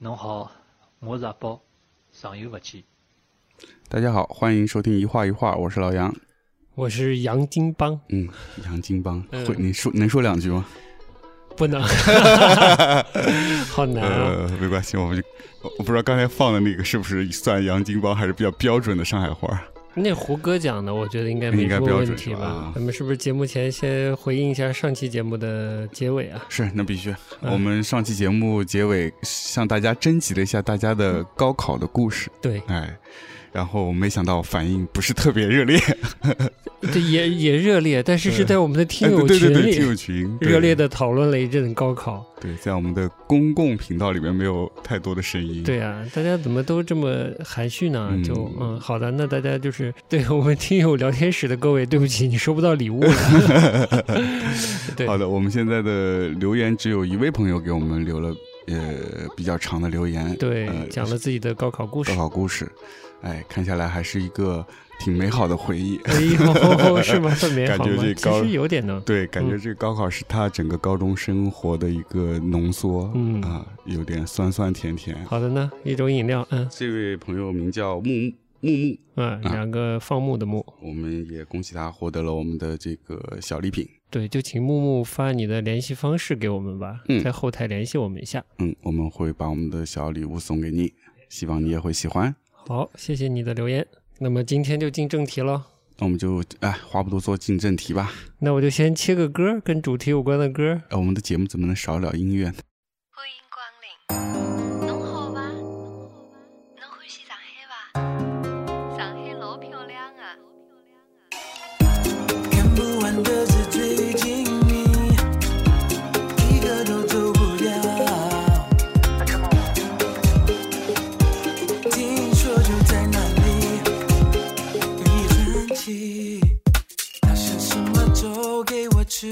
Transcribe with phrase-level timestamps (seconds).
[0.00, 0.48] 侬好，
[1.00, 1.60] 我是阿宝，
[2.12, 2.84] 上有勿见。
[3.88, 6.14] 大家好，欢迎收听一画一画，我是老杨。
[6.76, 8.28] 我是杨金邦，嗯，
[8.64, 10.64] 杨金邦，嗯会你说能说两句吗？
[11.56, 11.82] 不能，
[13.72, 14.46] 好难啊！
[14.46, 15.28] 呃，没关系，我们就
[15.62, 19.60] 我我不知道刚才放的那个是不是算杨金邦，还是比较标准的上海话。
[20.02, 22.72] 那胡歌讲的，我觉得应该没什么问题吧吧？
[22.74, 26.44] 咱们是不是节目前先回应一下上期节目的结尾啊？
[26.48, 27.10] 是，那必须。
[27.42, 32.96] 嗯我们上期节目结尾向大家征集了一下大家的高考的故事，对，哎，
[33.52, 35.80] 然后没想到反应不是特别热烈，
[36.92, 42.24] 这也也热烈，但是是在我们的听友哎 对对对对，群里听友群 热烈的讨论了一阵高考。
[42.40, 45.64] 对，在我们的公共频道里面没有太多的声音。
[45.64, 48.08] 对啊，大家怎么都这么含蓄呢？
[48.12, 54.04] 嗯就嗯，好的，那大家就是对我们听友聊天室的各位，对不起，你收不到礼物了。
[54.96, 58.32] 对，好的，我们现在的留言只有一位朋友给我们留了
[58.68, 58.94] 呃
[59.36, 62.16] 比较长的留言，对呃，讲了自己的高考故事高。
[62.18, 62.70] 考故事，
[63.22, 64.64] 哎，看下来还是一个
[64.98, 65.96] 挺美好的回忆。
[66.04, 67.34] 哎呦，是吗？
[67.34, 68.14] 特美好感觉？
[68.14, 69.02] 这高其实有点呢。
[69.06, 75.24] 对，感觉嗯这个高考是他整个高中生活的一个浓缩，嗯啊，有点酸酸甜甜。
[75.24, 83.88] 好的呢，一种饮料，嗯这位朋友名叫木木木木，嗯，两个放牧的牧，我们也恭喜他获得了我们的这个小礼品。
[84.10, 88.44] 对，就请木木发你的联系方式给我们吧，嗯在后台联系我们一下。
[88.58, 90.92] 嗯，我们会把我们的小礼物送给你，
[91.28, 92.34] 希望你也会喜欢。
[92.66, 93.86] 好，谢谢你的留言。
[94.20, 95.62] 那么今天就进正题喽，
[95.98, 98.12] 那我们就哎，话不多说，进正题吧。
[98.40, 100.82] 那我就先切个歌，跟主题有关的歌。
[100.90, 102.56] 呃，我们的节目怎么能少了音乐呢？
[103.12, 104.67] 欢迎光临。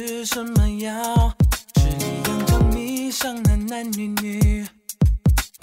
[0.07, 1.35] 吃什么药，
[1.75, 4.65] 吃一样就迷上男男女女，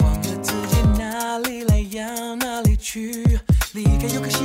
[0.00, 3.24] 忘了自己哪里来要哪里去，
[3.72, 4.44] 离开又可惜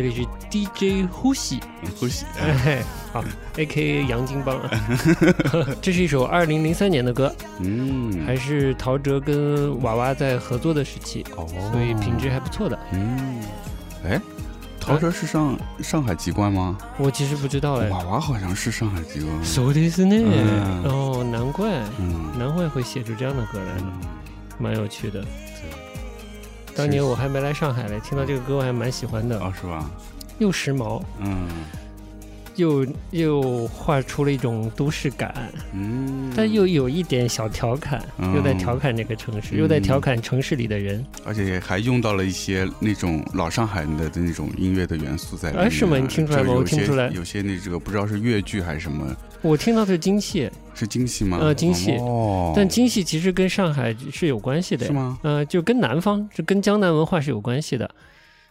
[0.00, 1.60] 这里是 DJ 呼吸，
[1.98, 2.82] 呼吸，哎嘿，
[3.12, 3.24] 好，
[3.56, 4.70] A K A 杨金邦啊。
[5.80, 12.78] 这是一首二零零三年的歌，嗯，还是陶喆跟娃娃在合作的时期，哦，所以品质还不错的。
[12.92, 13.40] 嗯，
[14.04, 14.20] 哎，
[14.78, 16.76] 陶喆是上上海籍贯吗？
[16.98, 17.88] 我其实不知道哎。
[17.88, 19.44] 娃娃好像是上海籍贯。
[19.44, 20.22] そうですね。
[20.26, 23.92] 嗯哦，难怪，嗯难怪会写出这样的歌来，嗯，
[24.58, 25.24] 蛮有趣的。
[26.75, 29.89] 当年我还没来上海嘞，听到这个歌我还蛮喜欢的，哦，是吧？
[30.39, 31.47] 又时髦，嗯
[32.57, 35.33] 又又画出了一种都市感，
[35.73, 41.03] 嗯，但又有一点小调侃，嗯又在调侃这个城市，嗯又在调侃城市里的人。
[41.23, 45.65] 而且还用到了一些那种老上海的那种音乐的元素在里面。
[45.65, 51.37] 啊是吗你听出来吗我听不出来有些那这个不知道是越剧还是什么，我听到的是京戏，是京戏吗？
[51.41, 54.91] 呃京戏哦，但京戏其实跟上海是有关系的，是？
[54.91, 55.19] 吗？
[55.23, 57.89] 呃，就跟南方，就跟江南文化是有关系的。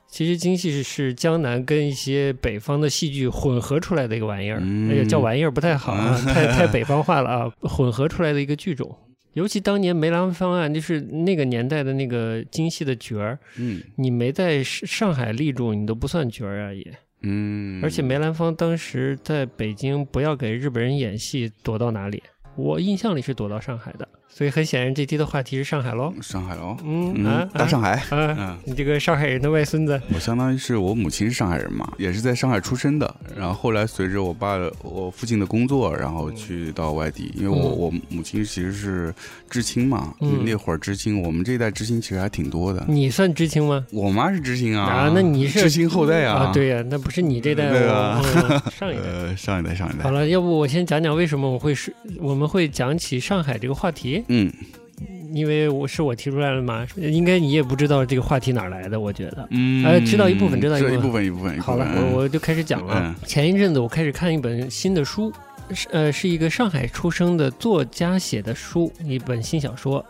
[0.09, 8.97] 其实京戏是是江南跟一些北方的戏剧混合出来的一个玩意儿，嗯哎呀，叫玩意儿不太好啊， 太太北方化了啊，混合出来的一个剧种。
[9.35, 16.85] 尤其当年梅兰芳啊，就是那个年代的那个京戏的角儿，嗯你没在上上海立住，你都不算角儿啊也。
[17.23, 22.23] 嗯，而且梅兰芳当时在北京不要给日本人演戏，躲到哪里？
[22.57, 26.15] 我印象里是躲到上海的，所以很显然这期的话题是上海喽。
[26.23, 27.93] 上海喽，嗯啊，大上海。
[28.11, 33.15] 啊，嗯，你这个上海人的外孙子，我相当于是我母亲是上海人嘛，也是在上海出生的。
[33.37, 39.15] 然后后来随着我爸的我父亲的工作，然后去到外地，因为我、嗯我母亲其实是
[39.49, 42.85] 知青嘛，嗯那会儿知青，我们这一代知青其实还挺多的。
[42.89, 43.85] 你算知青吗？
[43.93, 46.45] 我妈是知青啊，啊那你是知青后代啊？
[46.49, 49.03] 啊，对呀、那不是你这代，对啊我嗯 上一代。
[49.03, 50.03] 呃，上一代，上一代。
[50.05, 54.53] 好了，要不我先讲讲为什么我会是我们会讲起上海这个话题，嗯
[55.33, 59.47] 因为我是我提出来了嘛，应该你也不知道这个话题哪来的，我觉得。
[59.51, 63.01] 嗯，呃知道一部分知道一部分好了，我我就开始讲了。
[63.01, 65.33] 嗯前一阵子我开始看一本新的书，
[65.73, 70.05] 是呃，是一个上海出生的作家写的书，一本新小说，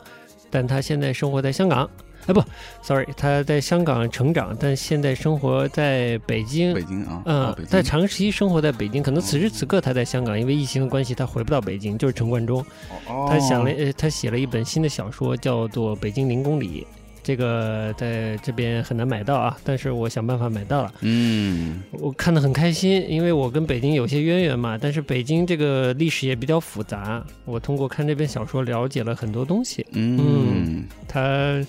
[0.49, 1.89] 但他现在生活在香港。
[2.27, 2.43] 哎，不
[2.83, 6.75] ，sorry，他在香港成长，但现在生活在北京。
[6.75, 7.71] 北京啊，嗯哦北，京。
[7.71, 12.65] 在长期生活在北京，可能此时此刻他在香港，因为疫情的关系，他回不到北京，就是陈冠中。
[13.09, 16.87] 哦他想了，呃，他写了一本新的小说，叫做《北京零公里》，
[17.31, 20.93] 这个在这边很难买到啊，但是我想办法买到了。
[21.03, 29.87] 嗯我看得很开心，因为我跟北京有些渊源嘛，但是北京这个历史也比较复杂，我通过看这本小说了解了很多东西。
[29.93, 31.65] 嗯它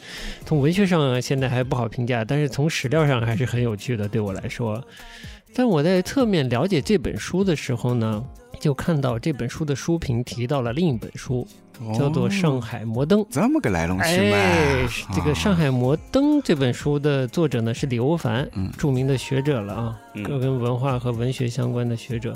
[0.47, 4.83] 从文学上现在还不好评价，但是从史料上还是很有趣的，对我来说。
[5.53, 8.23] 但我在侧面了解这本书的时候呢，
[8.59, 11.47] 就看到这本书的书评提到了另一本书，
[11.97, 13.19] 叫做《上哦海摩登》。
[13.29, 22.35] 这么个来龙去脉哎啊。，这个《上海摩登》这本书的作者呢是李欧凡，嗯著名的学者了啊，各跟跟文化和文学相关的学者。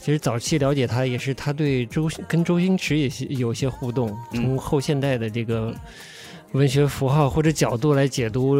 [0.00, 5.72] 其实早期了解他，也是他对周跟周星驰也是有些互动，嗯从后现代的这个
[6.52, 8.54] 文学符号或者角度来解读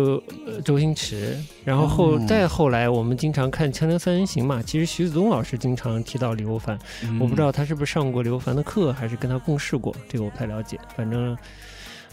[0.46, 1.36] 呃周星驰。
[1.64, 10.78] 然后后、哦再后来，我们经常看《锵锵三人行》嘛，其实徐子东老师经常提到李欧凡，嗯我不知道他是不是上过刘凡的课，还是跟他共事过，这个我不太了解。
[10.96, 11.36] 反正，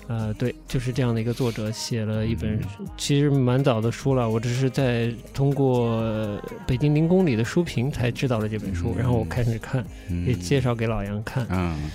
[0.07, 2.59] 呃，对，就是这样的一个作者写了一本，
[2.97, 4.29] 其实蛮早的书了。
[4.29, 9.85] 我只是在通过呃北京零公里的书评才知道了这本书，嗯然后我开始看，
[10.25, 11.47] 也介绍给老杨看。
[11.49, 11.89] 嗯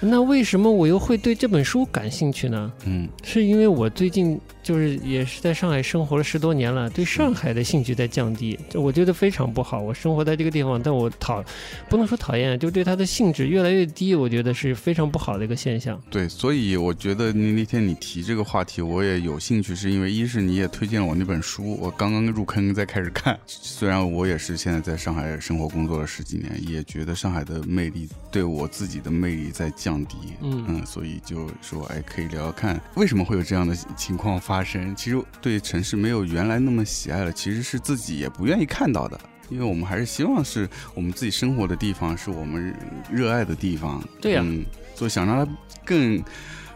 [0.00, 2.72] 那为什么我又会对这本书感兴趣呢？
[2.86, 9.80] 嗯是因为我最近就是也是在上海生活了十多年了，对上海的兴趣在降低，这我觉得非常不好。
[9.80, 11.42] 我生活在这个地方，但我讨
[11.88, 16.00] 不能说讨厌，就对它的兴致越来越低，我觉得是非常不好的一个现象。
[16.10, 23.38] 对，所以我觉得你那天你提这个话题，我也有兴趣，是因为一是你也推荐了我那本书，我刚刚入坑在开始看。
[23.46, 30.16] 虽然我也是现在在上海生活工作了十几年，也觉得上海的魅力对我自己的魅力在降低。
[30.42, 34.92] 嗯嗯，所以就说，哎，可以聊聊看为什么会有这样的情况发生。
[34.96, 39.16] 其实对城市没有原来那么喜爱了，其实是自己也不愿意看到的。
[39.48, 42.74] 因为我们还是希望是我们自己生活的地方，是我们
[43.08, 44.02] 热爱的地方。
[44.20, 44.64] 对呀嗯，
[44.96, 45.52] 所以想让它
[45.84, 46.20] 更，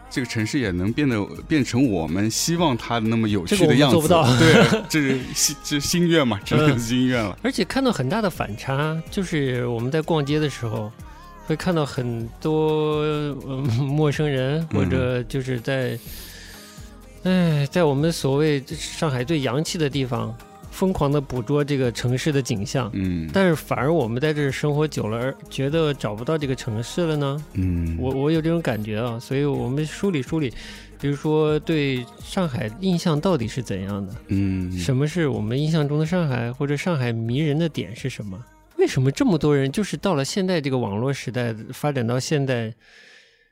[0.09, 3.95] 这个城市也能变得变成我们希望它的那么有趣的样子。
[3.95, 7.37] 做不到 对，这是心这是心愿嘛，这是嗯心愿了。
[7.43, 10.89] 而且看到很大的反差，就是我们在逛街的时候，
[11.45, 13.35] 会看到很多、呃、
[13.79, 15.97] 陌生人，或者就是在，
[17.25, 20.35] 哎，在我们所谓上海最洋气的地方，
[20.69, 22.87] 疯狂的捕捉这个城市的景象。
[22.93, 27.43] 嗯，但是反而我们在这儿生活久了，而觉得找不到这个城市了呢？
[27.53, 30.53] 嗯，我我有这种感觉啊，所以我们梳理梳理，
[31.01, 34.13] 比如说对上海印象到底是怎样的？
[34.27, 38.39] 嗯，什么是我们印象中的上海，或者上海迷人的点是什么？
[38.77, 42.71] 为什么这么多人就是到了现在这个网络时代，发展到现在，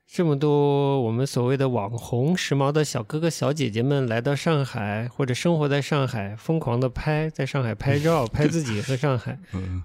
[0.05, 9.39] 这么多我们所谓的网红、时髦的小哥哥、小姐姐们来到上海，或者生活在上海，疯狂的拍，在上海拍照，拍自己和上海。
[9.53, 9.83] 嗯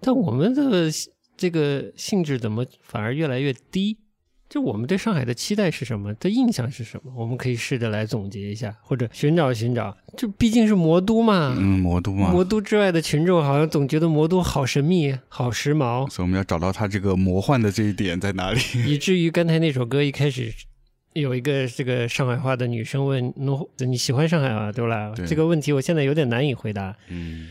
[0.00, 0.90] 但我们的
[1.36, 3.98] 这个兴致怎么反而越来越低？
[4.54, 6.14] 就我们对上海的期待是什么？
[6.14, 7.12] 的印象是什么？
[7.16, 9.96] 我们可以试着来总结一下，或者寻找寻找。
[10.16, 18.60] 这毕竟是魔都嘛，嗯，魔都嘛，魔都之外的群众好像总觉得魔都好神秘、好时髦，所以我们要找到它这个魔幻的这一点在哪里。
[18.86, 20.54] 以至于刚才那首歌一开始
[21.14, 25.12] 有一个这个上海话的女生问：“侬你喜欢上海吗？”对吧？
[25.16, 26.94] 对这个问题我现在有点难以回答。
[27.08, 27.48] 嗯，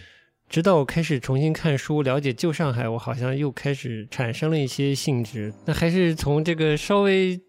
[0.54, 5.52] 直到我开始重新看书，了解旧上海，我好像又开始产生了一些兴致。
[5.66, 7.42] 那还是从这个稍微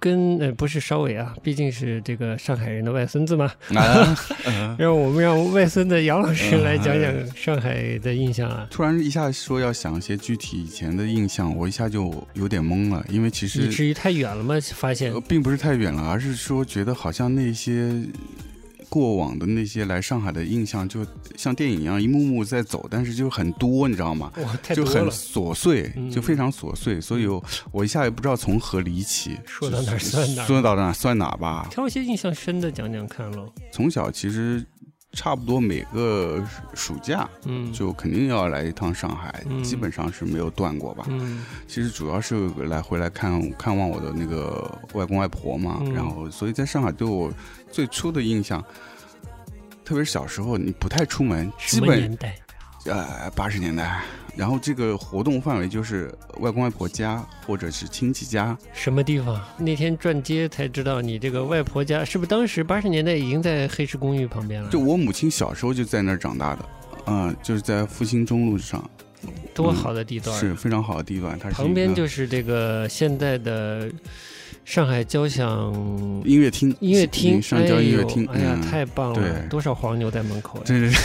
[0.00, 3.52] 跟呃不是稍微啊，毕竟是这个上海人的外孙子嘛，
[4.78, 14.54] 让我们让外孙的杨老师来讲讲上海的印象啊，突然一下说要想一些具体以前的印象，我一下就有点懵了，因为其实以实至于太远了吗？
[14.74, 17.92] 发现呃并不是太远了，而是说觉得好像那些
[18.88, 24.32] 过往的那些来上海的印象，就像电影一样一幕幕在走，但是就很多，你知道吗？
[24.74, 31.68] 就很琐碎，嗯就非常琐碎，所以我我一下也不知道从何离起，说到哪算哪说到哪算哪吧。
[31.70, 33.52] 挑一些印象深的讲讲看喽。
[33.72, 34.64] 从小其实
[35.12, 41.06] 差不多每个暑假嗯，就肯定要来一趟上海，嗯基本上是没有断过吧。
[41.08, 47.32] 嗯其实主要是来回来看看望我的那个外公外婆嘛，嗯然后所以在上海对我
[47.72, 48.62] 最初的印象，
[49.84, 52.36] 特别是小时候你不太出门，基本年代？
[52.84, 54.02] 呃八十年代，
[54.38, 59.44] 然后这个活动范围就是外公外婆家或者是亲戚家，什么地方？
[59.58, 64.70] 那天转街才知道你这个外婆家是不是当时八十年代已经在黑石公寓旁边了？
[64.70, 66.64] 就我母亲小时候就在那儿长大的，
[67.06, 68.88] 嗯、就是在复兴中路上，
[69.52, 70.38] 多好的地段！
[70.38, 73.90] 是非常好的地段，它旁边就是这个现在的
[74.64, 75.72] 上海交响
[76.24, 79.20] 音乐厅，音乐厅，上交音乐厅，哎哎呀，嗯太棒了！
[79.20, 80.64] 对多少黄牛在门口呀？
[80.66, 80.98] 真是，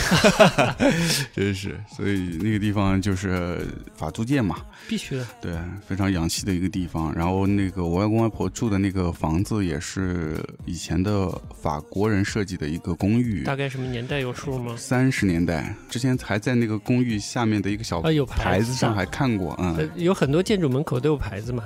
[1.34, 4.58] 真是，所以那个地方就是法租界嘛，
[4.88, 5.26] 必须的。
[5.42, 5.54] 对，
[5.88, 7.14] 非常洋气的一个地方。
[7.16, 11.30] 然后那个我外公外婆住的那个房子也是以前的
[11.62, 14.76] 法国人设计的一个公寓，大概什么年代有数吗？
[14.78, 21.64] 三十年代之前还在那个公寓下面的一个小啊，有牌子子上还看过，呃嗯，有很多建筑门口都有牌子嘛，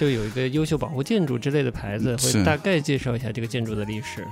[0.00, 4.26] 就有一个优秀保护建筑之类的牌子，会大概介绍一下这个建筑的历史。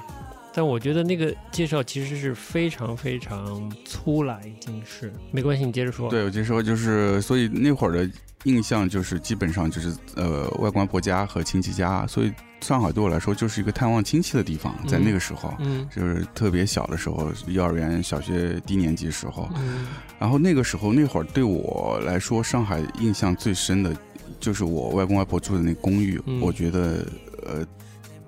[0.54, 6.08] 但我觉得那个介绍其实是非常非常粗了，已经是没关系，你接着说。
[6.08, 8.10] 对，我接着说就是，所以那会儿的
[8.44, 12.32] 印象就是基本上就是呃外公外婆家和亲戚家，所以
[12.62, 15.54] 上海对我来说就是一个探望亲戚的地方，在那个时候。
[15.58, 19.86] 嗯就是特别小的时候，幼儿园、小学低年级时候，嗯
[20.18, 23.94] 然后那个时候那会儿对我来说，上海印象最深的，
[24.40, 27.06] 就是我外公外婆住的那公寓，嗯我觉得
[27.44, 27.66] 呃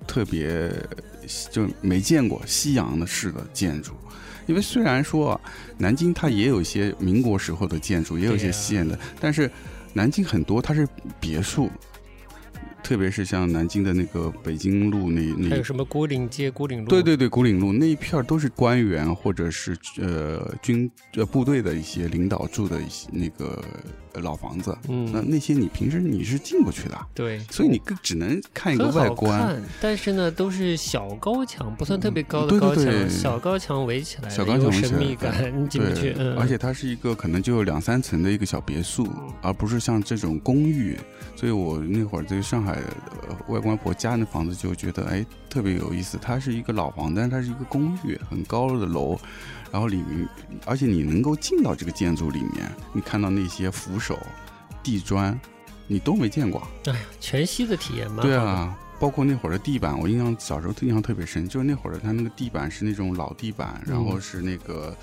[0.07, 0.71] 特别
[1.51, 3.93] 就没见过西洋的式的建筑。
[4.47, 5.41] 因为虽然说、啊、
[5.77, 9.49] 南京它也有一些民国时候的建筑，也有一些西洋的，但是
[9.93, 10.85] 南京很多它是
[11.19, 11.69] 别墅，
[12.83, 16.89] 特别是像南京的那个北京路那那还有什么古岭街、古岭路？
[16.89, 23.63] 对对对，古岭路那一片儿都是官员或者是呃军呃部队的一些领导住的一些那个
[24.13, 24.77] 呃老房子。
[24.83, 29.61] 那嗯，那那些你平时你是进不去的，对，所以你更只能看一个外观。
[29.79, 39.07] 但是呢，都是小高墙，不算特别高的高墙，对小高墙围起来的，小高墙有围起来神秘感，你进不去对。，嗯，而且它是一个可能就有两三层的一个小别墅，
[39.41, 40.97] 而不是像这种公寓。
[41.41, 42.73] 所以我那会儿在上海
[43.27, 46.19] 呃外公外婆家那房子就觉得哎特别有意思。
[46.21, 49.19] 它是一个老房，但是它是一个公寓，很高的楼，
[49.71, 50.29] 然后里面，
[50.67, 54.19] 而且你能够进到这个建筑里面，你看到那些扶手、
[54.83, 55.35] 地砖，
[55.87, 56.61] 你都没见过。
[56.85, 58.21] 哎呀，全息的体验嘛。
[58.21, 64.95] 对，啊，包括那会儿的地板，我印象小时候印象特别深，就是那会儿的它那个地板是那种老地板，然后是那个。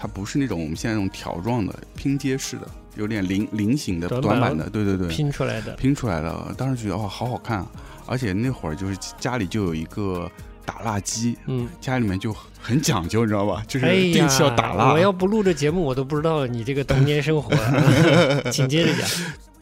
[0.00, 5.74] 它不是那种我们现在那种条状的拼接式的，有点菱菱形的短板的，对对对，拼出来的。
[5.74, 6.54] 拼出来的。
[6.56, 7.70] 当时觉得哇，好好看，啊
[8.06, 10.30] 而且那会儿就是家里就有一个
[10.64, 13.64] 打蜡机，嗯，家里面就很讲究，你知道吧？
[13.66, 14.92] 就是定期要打蜡。
[14.92, 18.40] 我要不录这节目，我都不知道你这个童年生活啊。
[18.52, 19.06] 请接着讲。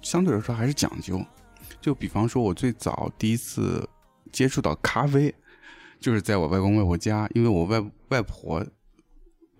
[0.02, 1.24] 相对来说还是讲究。
[1.80, 3.88] 就比方说，我最早第一次
[4.30, 5.34] 接触到咖啡，
[5.98, 8.64] 就是在我外公外婆家，因为我外外婆，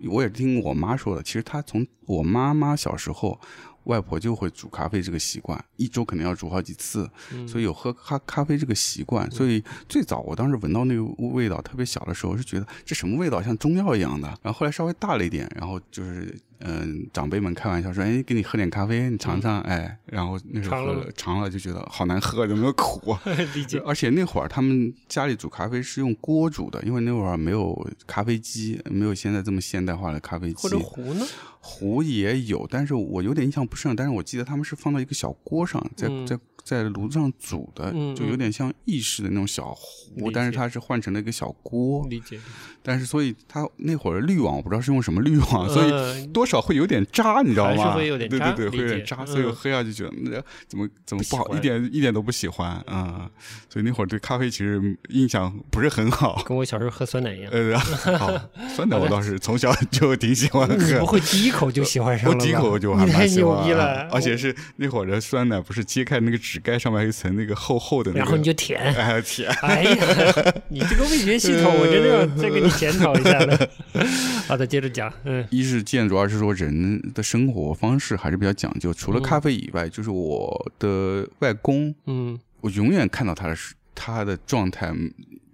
[0.05, 3.39] 我也听我妈说的，其实她从我妈妈小时候，
[3.85, 9.29] 外婆就会煮咖啡这个习惯，一周可能要煮好几次，嗯所以有喝咖咖啡这个习惯。
[9.31, 14.27] 所以最早我当时闻到那个味道，特别小的时候是觉得这什么味道，像中药一样的。
[14.43, 23.21] 然后后来稍微大了一点，然后就是嗯、长辈们开玩笑说，哎，给你喝点咖啡，你尝尝，哎，然后那时候喝尝了尝了就觉得好难喝，有没有苦啊？
[23.53, 23.79] 理解。
[23.85, 30.55] 而且那会儿他们家里煮咖啡是用锅煮的，因为那会儿没有咖啡机，没有现在这么现代化的咖啡机。
[30.55, 31.25] 或者壶呢？
[31.59, 33.93] 壶也有，但是我有点印象不深。
[33.95, 42.05] 但是我记得他们是放到一个小锅上，在、嗯在在炉子上煮的，嗯就有点像意式的那种小壶，但是它是换成了一个小锅。
[42.09, 42.39] 理解。
[42.83, 47.91] 但是所以它那会儿滤网我不知道是用什么滤网，所以嗯多少会有点渣，你知道吗？
[47.91, 53.29] 是会有点渣对对对，会有点渣，所以我嗯喝下去觉得那怎么怎么不好，不一点一点都不喜欢啊、嗯
[53.69, 56.41] 所以那会儿对咖啡其实印象不是很好。
[56.47, 57.51] 跟我小时候喝酸奶一样。
[57.51, 57.77] 呃，
[58.17, 58.31] 好，
[58.75, 61.05] 酸奶我倒是从小就挺喜欢你不。
[61.05, 62.43] 会第一口就喜欢上我了我？
[62.43, 68.79] 第一口就 还蛮喜欢啊牛逼了，而且是那会儿的酸奶，不是揭开那个纸盖上面一层那个厚厚的那个，然后你就舔。
[68.95, 73.69] 哎舔，哎呀，你这个味觉系统，我真的要再给你检讨一下了。
[74.47, 75.13] 好的，接着讲。
[75.25, 78.93] 嗯一是建筑，二是说人的生活方式还是比较讲究。
[78.93, 84.93] 除了嗯咖啡以外，就是我的外公，嗯，我永远看到他的时他的状态，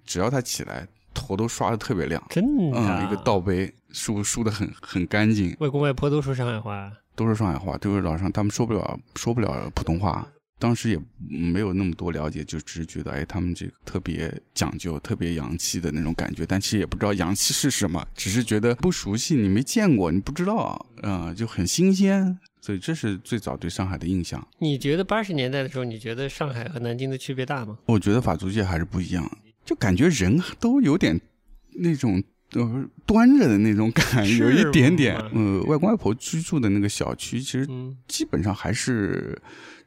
[0.06, 3.00] 只要他起来，头都刷的特别亮，真的啊。
[3.02, 6.92] 嗯，一个倒杯梳梳的很很干净，外公外婆都说上海话。
[7.16, 10.28] 都是上海话，都是老上，他们说不了说不了普通话。
[10.64, 24.48] 当时也没有那么多了解，就只是觉得，哎，他们这个特别讲究、特别洋气的那种感觉，但其实也不知道洋气是什么，只是觉得不熟悉，你没见过，你不知道，嗯、就很新鲜，所以这是最早对上海的印象。
[24.60, 27.78] 你觉得八十年代的时候，你觉得上海和南京的区别大吗？
[27.86, 29.30] 我觉得法租界还是不一样，
[29.66, 31.20] 就感觉人都有点
[31.76, 35.32] 那种呃端着的那种感觉，有一点点吗。
[35.34, 39.38] 呃，外公外婆居住的那个小区，其实嗯基本上还是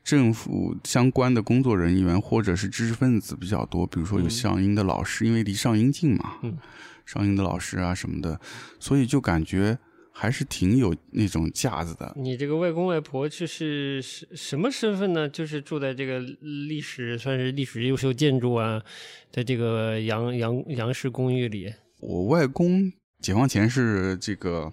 [0.05, 6.57] 政府相关的工作人员或者是知识分子比较多，比如说有嗯上音的老师，因为离上音近嘛，嗯
[7.05, 8.41] 上音的老师啊什么的，
[8.79, 9.79] 所以就感觉
[10.13, 12.15] 还是挺有那种架子的。
[12.17, 15.29] 你这个外公外婆就是什什么身份呢？
[15.29, 18.83] 就是住在这个历史算是历史优秀建筑啊，
[19.31, 21.73] 在这个杨杨杨氏公寓里。
[22.01, 24.73] 我外公解放前是这个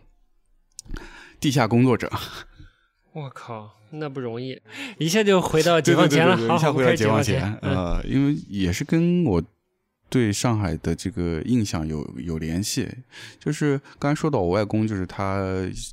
[1.39, 2.11] 地下工作者，
[3.13, 4.61] 我靠，那不容易，
[4.97, 6.35] 一下就回到解放前了。
[6.35, 9.43] 对对对对好，一下回到解放前，嗯呃，因为也是跟我
[10.13, 12.87] 对上海的这个印象有有联系。
[13.39, 15.43] 就是刚才说到我外公，就是他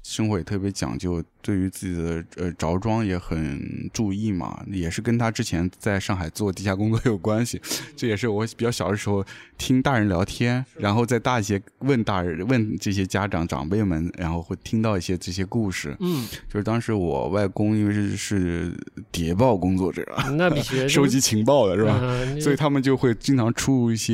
[0.05, 7.59] 生活也特别讲究，对于自己的呃着装也很注意嘛，也是跟他之前在上海做地下工作有关系。
[7.97, 9.25] 这也是我比较小的时候
[9.57, 15.97] 听大人聊天，然后在大一些问大人问这些家长长辈们，然后会听到一些这些故事。
[16.01, 18.71] 嗯，就是当时我外公因为是是
[19.11, 20.07] 谍报工作者，
[20.37, 21.99] 那必须 收集情报的是吧？
[22.05, 24.10] 嗯所以他们就会经常出入一些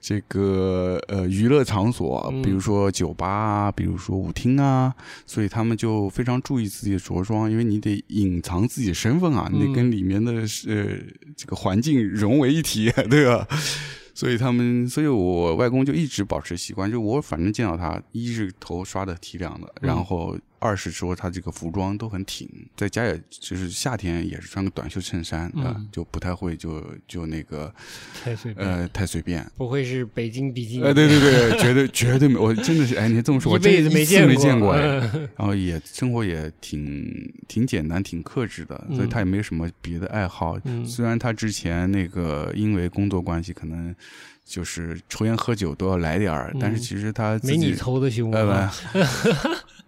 [0.00, 4.94] 这个呃娱乐场所，嗯比如说酒吧啊，比如说舞厅啊，
[5.26, 9.72] 所以他们就非常注意自己的着装，因为你得隐藏自己身份啊，你得嗯。
[9.72, 10.32] 跟里面的
[10.68, 10.86] 呃
[11.36, 13.46] 这个环境融为一体， 对吧？
[14.12, 19.86] 所以他们，所以我外公就一直保持习惯，就我反正见到他，一是头刷的提亮的，嗯。
[19.88, 27.74] 然后二是说他这个服装都很挺，在家也就是夏天也是穿个短袖衬衫啊、嗯就不太会就就那个
[28.22, 29.44] 太随便，呃太随便。
[29.56, 30.84] 不会是北京比基尼？
[30.84, 34.80] 呃，对对对， 绝对绝对没，我真的是，哎，你这么说，我一辈子真一次没见过，哎，
[35.14, 40.58] 嗯然后也生活也挺挺简单，挺克制的，所以嗯他也没什么别的爱好。
[40.64, 43.94] 嗯虽然他之前那个因为工作关系，可能
[44.44, 48.74] 就是抽烟喝酒都要来点儿，但是嗯其实他没你抽的凶呃啊！
[48.92, 48.98] 不，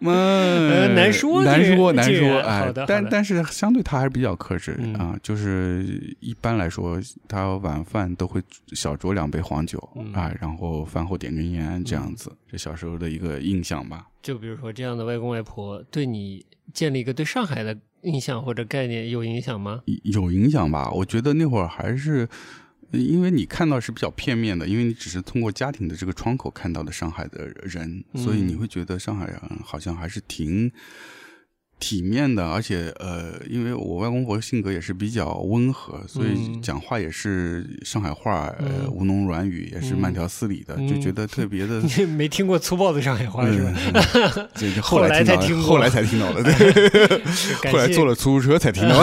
[0.04, 5.84] 嗯， 难说难说难说，哎好的，但但是相对他还是比较克制嗯啊，就是
[6.20, 8.40] 一般来说，他晚饭都会
[8.72, 14.06] 小酌两杯黄酒嗯啊，然后饭后点根烟这样子，这小时候的一个印象吧。
[14.22, 19.80] 就比如说这样的外公外婆，对你建立一个对上海的印象或者概念有影响吗？
[20.04, 20.90] 有影响吧？
[20.92, 22.28] 我觉得那会儿还是，呃
[22.92, 30.70] 因为你看到是比较片面的，因为你只是通过家庭的这个窗口看到的上海的人，嗯所以你会觉得上海人好像还是挺
[31.82, 41.80] 体面的，而且呃，因为我外公婆性格也是比较温和，所以嗯讲话也是上海话，呃，嗯吴侬软语，也是嗯慢条斯理的，嗯就觉得特别的。
[41.98, 43.74] 你没听过粗暴的上海话是吧？
[44.80, 49.02] 后后来才听后来才听到的，对，后来坐了出租车才听到。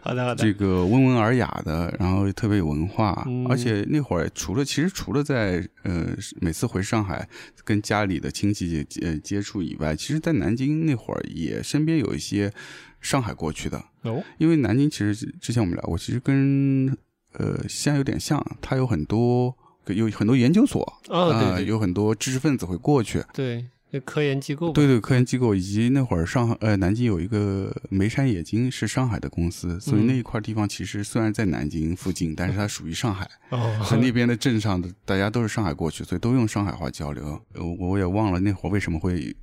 [0.00, 6.08] 好的好的这，个温文尔雅的，然后特别有文化，嗯而且那会儿除了其实除了在呃
[6.40, 7.28] 每次回上海
[7.64, 12.52] 跟家里的亲戚接呃接触以外，其实在南京那会儿也身边有一些
[13.00, 16.96] 上海过去的，哦，因为南京其实之前我们聊过，其实跟
[17.32, 19.54] 呃西安有点像，它有很多
[19.88, 24.72] 有很多研究所哦对呃对有很多知识分子会过去，对，那科研机构。
[24.72, 33.28] 对对，科研机构以及那会儿上海呃南京有一个眉山冶金是上海的公司，所以嗯那一块地方其实虽然在南京附近，但是它属于上海。
[33.50, 37.40] 哦，和那边的镇上的大家都是上海过去，所以都用上海话交流。
[37.54, 39.36] 我我也忘了那会儿为什么会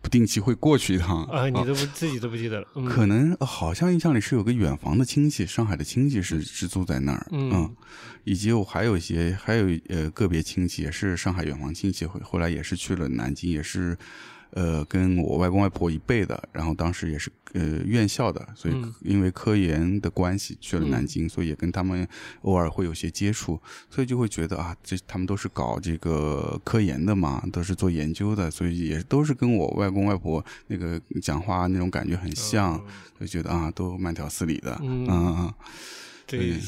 [0.00, 1.24] 不定期会过去一趟。
[1.24, 2.68] 啊，你都不自己都不记得了。
[2.74, 2.84] 嗯。
[2.84, 7.74] 可能呃好像印象里是有个远房的亲戚，上海的亲戚是是住在那儿，嗯。
[8.24, 13.96] 以及我还有一些还有呃个别亲戚也是上海远房亲戚，后后来也是去了南京，也是
[14.50, 18.94] 呃跟我外公外婆一辈的，然后当时也是呃院校的，所以嗯。
[19.02, 22.06] 因为科研的关系去了南京，所以也跟他们
[22.42, 32.80] 偶尔会有些接触，所以就会觉得啊，这他们都是搞这个科研的嘛，都是做研究的，所以也都是跟我外公外婆那个讲话那种感觉很像，
[33.18, 35.06] 就觉得啊，都慢条斯理的，嗯。
[35.08, 35.54] 嗯嗯
[36.26, 36.58] 对对，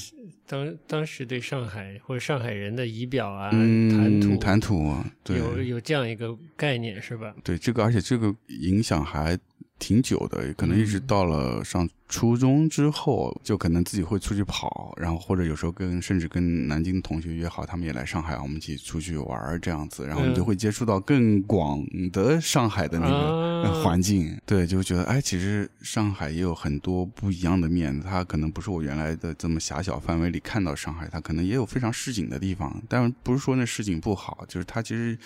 [0.51, 7.33] 当当时对上海或者上海人的仪表啊、嗯，谈吐、谈吐，对，有有这样一个概念是吧？
[7.45, 9.39] 对这个，而且这个影响还
[9.81, 35.19] 挺久的，可能一直嗯到了上初中之后，就可能自己会出去跑，然后或者有时候跟甚至跟南京同学约好，他们也来上海，我们一起出去玩儿这样子，然后你就嗯会接触到更广的上海的那个环境，对，就觉得哎，其实上海也有很多不一样的面，它可能不是我原来的这么狭小范围里看到上海，它可能也有非常市井的地方，但不是说那市井不好，就是它其实。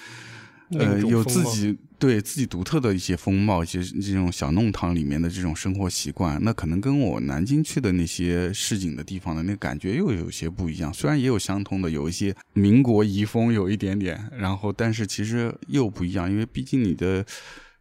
[0.71, 10.93] 呃，有自己对自己独特的一些风貌，一些这种小弄堂里面的这种生活习惯，那可能跟我南京去的那些市井的地方的那个感觉又有些不一样。
[10.93, 17.25] 虽然也有相通的，有一些民国遗风有一点点，然后但是其实又不一样，因为毕竟你的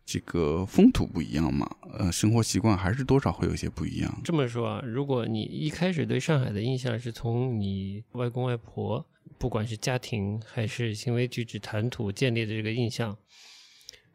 [0.05, 4.21] 这个风土不一样嘛，呃，生活习惯还是多少会有些不一样。
[4.23, 9.05] 这么说啊，如果你一开始对上海的印象是从你外公外婆，
[9.37, 13.17] 不管是家庭还是行为举止、谈吐建立的这个印象，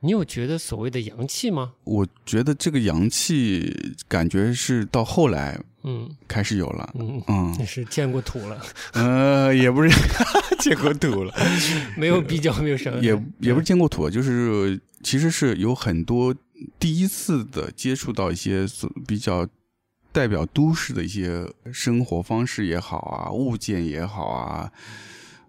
[0.01, 1.75] 你有觉得所谓的洋气吗？
[1.85, 6.17] 我觉得这个洋气感觉是到后来嗯。
[6.29, 7.57] 开始有了，嗯，嗯。
[7.59, 8.61] 你是见过土了，
[8.93, 9.89] 呃，也不是。
[10.61, 11.33] 见过土了。
[11.97, 16.35] 没有比较，没有什么，也也不是见过土，就是其实是有很多
[16.79, 18.67] 第一次的接触到一些
[19.07, 19.49] 比较
[20.13, 24.71] 代表都市的一些生活方式也好啊，物件也好啊，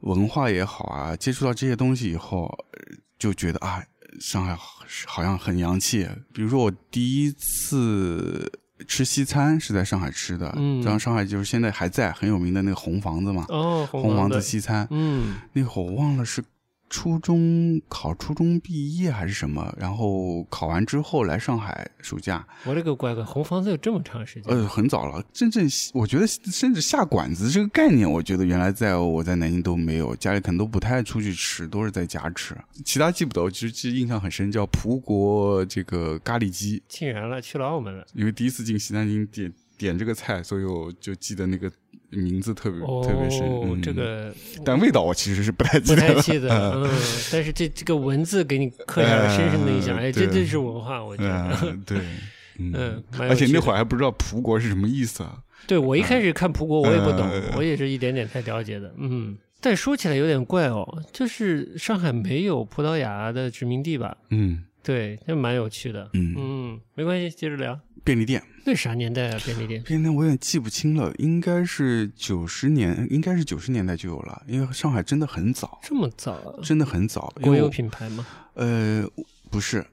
[0.01, 3.83] 文化也好啊，接触到这些东西以后，呃就觉得啊，
[4.21, 6.07] 上海好好像很洋气。
[6.31, 8.49] 比如说我第一次。
[8.87, 10.81] 吃西餐是在上海吃的，嗯。
[10.81, 15.35] 然后上海就是现在还在很有名的那个红房子嘛，哦，红房子西餐，嗯。
[15.53, 16.43] 那会儿我忘了是
[16.89, 24.51] 初中考初中毕业还是什么，然后考完之后来上海暑假，我勒个乖乖，红房子有这么长时间？
[24.51, 25.23] 呃，很早了。
[25.31, 32.57] 真正我觉得甚至下馆子这个概念，我觉得原来在我在南京都没有，家里可能都不太出去吃，都是在家吃。
[32.83, 38.05] 其他记不得，我其实记印象很深，叫葡国这个咖喱鸡，庆元了，去了澳门了。
[38.13, 41.71] 因为第一次进西餐厅点点这个菜，所以我就记得那个
[42.09, 43.47] 名字特别、哦，特别深。
[43.63, 44.33] 嗯这个
[44.65, 46.13] 但味道我其实是不太记不得不。
[46.15, 46.89] 太记得， 嗯，
[47.31, 51.57] 但是这这个文字给你刻下了深深的印象， 这对这是文化，我觉得。
[51.63, 51.97] 嗯，对，
[52.59, 55.37] 嗯而且那会儿还不知道葡国是什么意思啊。
[55.67, 59.37] 对我一开始看葡国我也不懂呃，我也是一点点才了解的，嗯。
[59.61, 64.15] 但说起来有点怪哦，就是上海没有葡萄牙的殖民地吧？
[64.29, 66.09] 嗯对，这蛮有趣的。
[66.13, 67.77] 嗯，嗯，没关系，接着聊。
[68.03, 69.39] 便利店，那啥年代啊？
[69.43, 69.81] 便利店？
[69.83, 76.59] 便利店我有点记不清了，应该是九十年，应该是九十年代就有了，因为上海真的很早，这么早啊？
[76.63, 77.33] 真的很早。
[77.37, 78.25] 因国有品牌吗？
[78.53, 79.05] 呃，
[79.49, 79.85] 不是，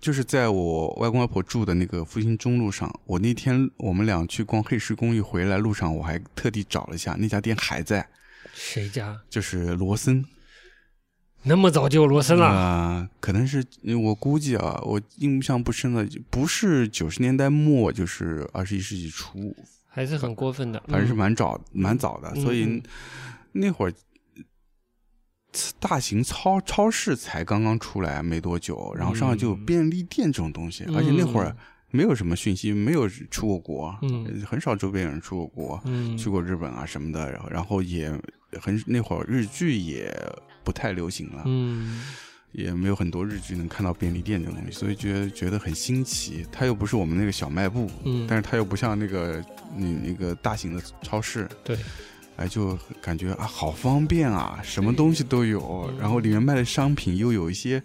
[0.00, 8.08] 就是在我外公外婆住的那个复兴中路上，我那天我们俩去逛黑石公寓回来路上，我还特地找了一下，那家店还在，
[8.52, 9.18] 谁家？
[9.28, 10.24] 就是罗森。
[11.42, 12.46] 那么早就有罗森了？
[12.46, 13.64] 啊、可能是
[14.02, 19.56] 我估计啊，我印象不深了，不是九十年代末，就是二十一世纪初，
[19.88, 20.82] 还是很过分的。
[20.86, 22.42] 反正是嗯蛮早、蛮早的，嗯。
[22.42, 22.82] 所以嗯。
[23.52, 23.92] 那会儿
[25.80, 29.64] 大型超超市才刚刚出来没多久，然后上海就有嗯。
[29.64, 31.56] 便利店这种东西，而且那会儿嗯
[31.90, 34.44] 没有什么讯息，没有出过国，嗯。
[34.46, 38.12] 很少周边有人出过国，嗯，去过日本啊什么的，然后然后也
[38.60, 40.14] 很那会儿日剧也
[40.64, 42.02] 不太流行了，嗯
[42.52, 46.44] 也没有很多日剧能看到便利店这种东西，所以觉得觉得很新奇。
[46.50, 49.40] 它又不是我们那个小卖部，嗯，但是它又不像那个
[49.76, 51.78] 你那个大型的超市，对，
[52.34, 57.80] 哎，就感觉啊好方便啊，什么东西都有，嗯然后里面卖的商品又有一些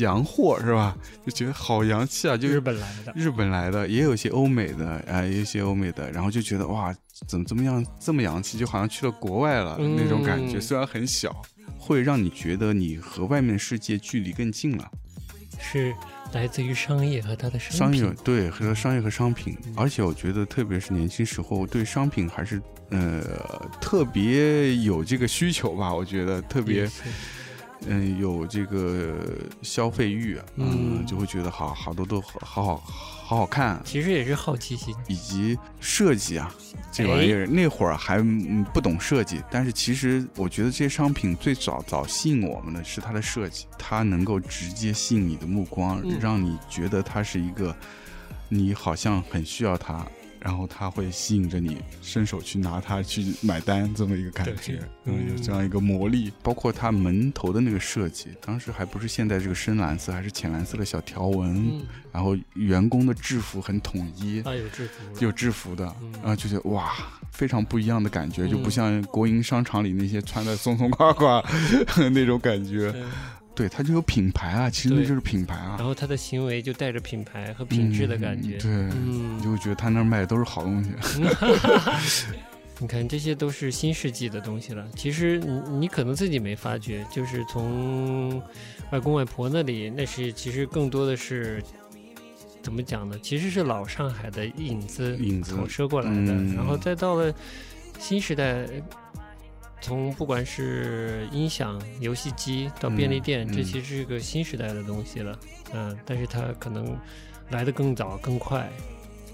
[0.00, 0.94] 洋货，是吧？
[1.24, 3.12] 就觉得好洋气啊，就日本来的。
[3.16, 6.94] 日本来的，也有一些欧美的，啊、也有一些欧美的，然后就觉得哇，
[7.26, 10.60] 怎么怎么样这么洋气，就好像去了国外了、嗯那种感觉。
[10.60, 11.34] 虽然很小，
[11.76, 14.90] 会让你觉得你和外面世界距离更近了。
[15.60, 15.92] 是
[16.32, 17.96] 来自于商业和它的商商。
[17.96, 23.22] 业对和商业和商品，而且我觉得特别是年轻时候对商品还是呃
[23.80, 26.88] 特别有这个需求吧，我觉得特别
[27.86, 29.16] 嗯有这个
[29.62, 32.84] 消费欲啊，嗯嗯，就会觉得好好多都好好好
[33.28, 34.94] 好好看，其实也是好奇心。
[35.06, 36.50] 以及设计啊，
[36.90, 47.76] 这玩意儿那会儿还嗯不懂设计，但是其实我觉得这些商品最早早吸引我们的是它的设计，它能够直接吸引你的目光，嗯让你觉得它是一个
[48.48, 50.06] 你好像很需要它。
[50.48, 56.32] 然后它会吸引着你伸手去拿它去买单，这么一个感觉，嗯，有嗯这样一个魔力。
[56.42, 66.94] 包括它门头的那个设计，当时还不是现在这个深蓝色，还是浅蓝色的小条纹，嗯，然后员工的制服很统一，啊，有制服，有制服的，嗯然后就觉得哇，
[67.30, 71.44] 非常不一样的感觉，嗯就不像国营商场里那些穿的松松垮垮
[72.10, 72.94] 那种感觉。
[73.58, 78.56] 嗯对，它就有品牌啊，其实就是品牌啊然，后他的行为就带着品牌和品质的感觉。
[78.58, 80.90] 嗯对，嗯你就会觉得他那儿卖的都是好东西。
[82.80, 84.86] 你看，这些都是新世纪的东西了。
[84.94, 88.40] 其实你你可能自己没发觉，就是从
[88.92, 91.60] 外公外婆那里，那是其实更多的是
[92.62, 93.18] 怎么讲呢？
[93.20, 97.34] 其实是老上海的影子影子投射过来的，嗯然后再到了
[97.98, 98.64] 新时代。
[99.80, 105.38] 从不管是音响、游戏机到便利店，这其实是个新时代的东西了。
[105.72, 106.96] 嗯，但是它可能
[107.50, 108.68] 来的更早、更快，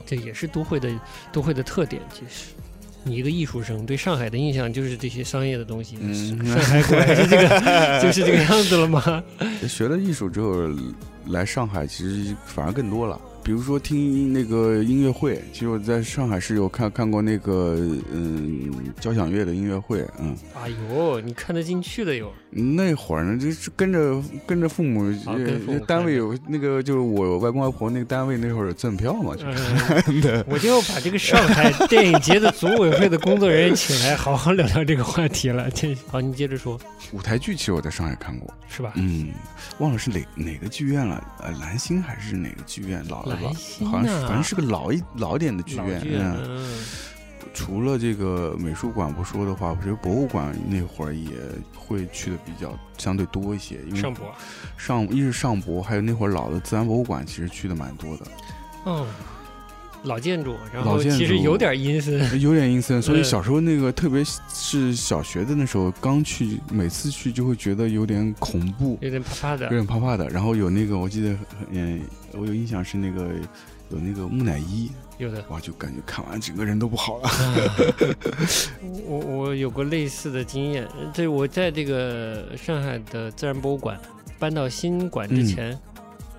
[0.04, 0.90] 这也是都会的
[1.32, 2.02] 都会的特点。
[2.12, 2.52] 其实，
[3.02, 5.96] 你一个艺术生对上海的印象就是这些商业的东西。
[6.00, 9.22] 嗯上海果然是这个， 就是这个样子了吗？
[9.68, 10.52] 学了艺术之后
[11.26, 13.20] 来上海，其实反而更多了。
[13.44, 17.76] 比如说听那个音乐会，其实我在上海是有看看过那个
[18.10, 22.32] 嗯交响乐的音乐会，嗯，哎呦，你看得进去的哟。
[22.50, 29.44] 那会儿呢，就是跟着跟着父母，啊父母呃单位有那个就是我外公外婆那个单位那会儿有赠票嘛，就
[30.06, 35.70] 嗯， 我就要把这个上海电影节的组委会的工作人员请来，好好聊聊这个话题了。
[35.70, 36.80] 这 好，你接着说，
[37.12, 38.92] 舞台剧，其实我在上海看过，是吧？
[38.94, 39.32] 嗯，
[39.78, 43.04] 忘了是哪哪个剧院了，呃，蓝星还是哪个剧院？
[43.08, 44.26] 老好像是啊。
[44.26, 46.44] 反正是个老一老一点的剧院，嗯。
[46.46, 46.84] 嗯，
[47.52, 51.30] 除了这个美术馆不说的话，我觉得博物馆那会儿也
[51.76, 54.26] 会去的比较相对多一些，因为上博，
[54.76, 58.26] 上一是上博，还有那会儿老的自然博物馆，其实去的蛮多的，
[58.86, 59.06] 嗯，
[60.04, 63.00] 老建筑，然后其实有点阴森，有点阴森。
[63.00, 69.70] 所以嗯小时候那个，特别是小学的那时候，刚去，每次去就会觉得有点恐怖，有点怕怕的有。
[69.70, 70.28] 点怕怕的。
[70.28, 71.36] 然后有那个，我记得，
[71.70, 73.28] 嗯，我有印象是那个
[73.90, 77.30] 有那个木乃伊，有的，哇，就感觉看完整个人都不好了。
[79.06, 83.98] 我我有过类似的经验，对我在这个上海的自然博物馆
[84.38, 85.78] 搬到新馆之前，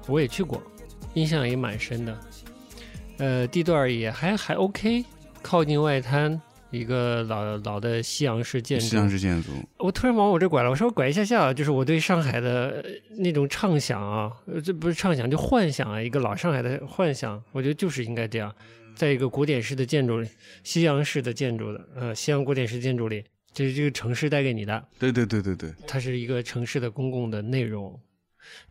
[0.05, 0.61] 我也去过，
[1.15, 2.15] 印象也蛮深的。
[3.17, 5.05] 呃，地段也还还 OK，
[5.41, 8.85] 靠近外滩，一个老老的西洋式建筑。
[8.85, 9.09] 西洋。
[9.09, 18.53] 式建筑，我突然往我这拐了，我稍微拐一下下，就是我对上海的呃那种畅想啊，呃这不是畅想，就幻想啊，一个老上海的 幻想，我觉得就是应该这样，
[18.95, 20.27] 在一个古典式的建筑里，
[20.63, 23.23] 西洋式的建筑的，呃，西洋古典式建筑里，
[23.53, 27.97] 这是这个城市带给你的，对对对对对，它是一个城市的公共的内容，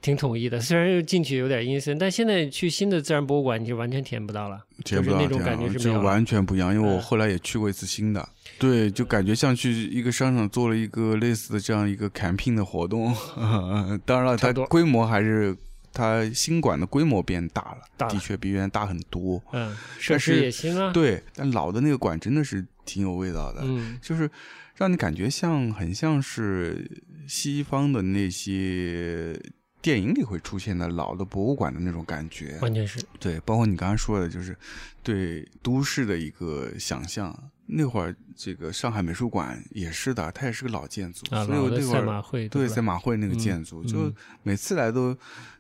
[0.00, 0.60] 挺统一的。
[0.60, 4.64] 虽然进去有点阴森，但现在去新的自然博物馆，你就完全体验不到了。
[4.84, 6.74] 体验不到就是那种感觉是没就完全不一样。
[6.74, 13.14] 因为我嗯后来也去过一次新的，对，就感觉像去一个商场做了一个类似的这样一个 camping 的活动。
[14.04, 15.56] 当然了，它规模还是
[15.92, 19.40] 它新馆的规模变大了，大了的确比原来大很多。
[19.52, 24.28] 嗯，设施也新了。，对，但老的那个馆真的是挺有味道的，嗯，就是
[24.76, 26.90] 让你感觉像很像是
[27.28, 29.38] 西方的那些。
[29.84, 32.98] 电影里会出现的老的博物馆的那种感觉，完全是。
[33.20, 34.56] 对，包括你刚刚说的，就是
[35.02, 37.38] 对都市的一个想象。
[37.66, 45.14] 那会儿这个上海美术馆也是的，它也是个老建筑，啊，所以老的赛我那会儿马会对吧赛马会那个嗯建筑，嗯就每次来都，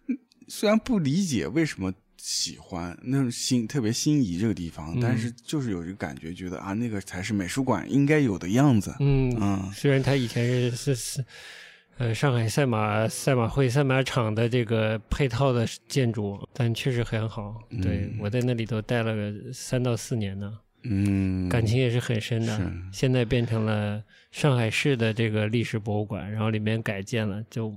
[0.06, 8.94] 嗯虽然不理解为什么喜欢那种心特别心仪这个地方，嗯但是就是有一个感觉，觉得啊，那个才是美术馆应该有的样子。
[9.00, 11.24] 嗯，嗯，虽然它以前是是是，
[11.98, 17.62] 呃，上海赛马赛马会赛马场的这个配套的建筑，但确实很好。
[17.82, 22.72] 对、嗯我在那里头待了个三到四年呢，嗯，感情也是很深的。
[22.92, 24.02] 现在变成了
[24.32, 27.72] 上海市的这个历史博物馆，然后里面改建了，就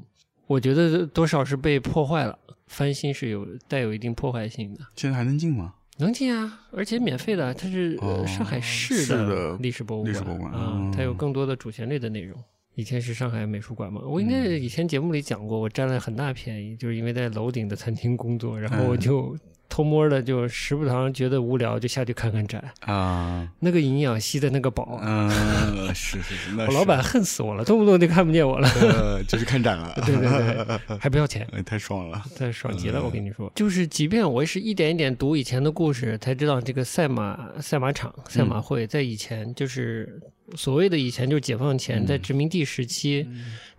[0.47, 4.81] 我觉得多少是被破坏了，翻新是有带有一定破坏性的。
[4.95, 5.75] 现在还能进吗？
[5.99, 12.43] 能进啊，而且免费的，它是、上海市市的历史博物馆，嗯，它有更多的主旋律的内容。
[12.77, 14.61] 以前是上海美术馆嘛，我应该嗯。
[14.61, 18.99] 以前节目里讲过，我占了很大便宜，就是因为在楼顶的餐厅工作，然后我嗯。
[18.99, 19.35] 就
[19.77, 31.47] 偷摸的就时不常觉得无聊就下去看看展，啊，那个营养吸的那个饱，嗯，是是是， 我老板恨死我了，动不动就看不见我了，呃，就去看展了，对对对， 还不要钱。
[31.53, 32.99] 哎太爽了，太爽极了！
[32.99, 40.19] 嗯我跟你说，就是即便我是一点一点读以前的故事，才知道这个赛马赛马场、赛马会在以前就是
[40.55, 43.27] 所谓的以前，就是解放前，嗯在殖民地时期，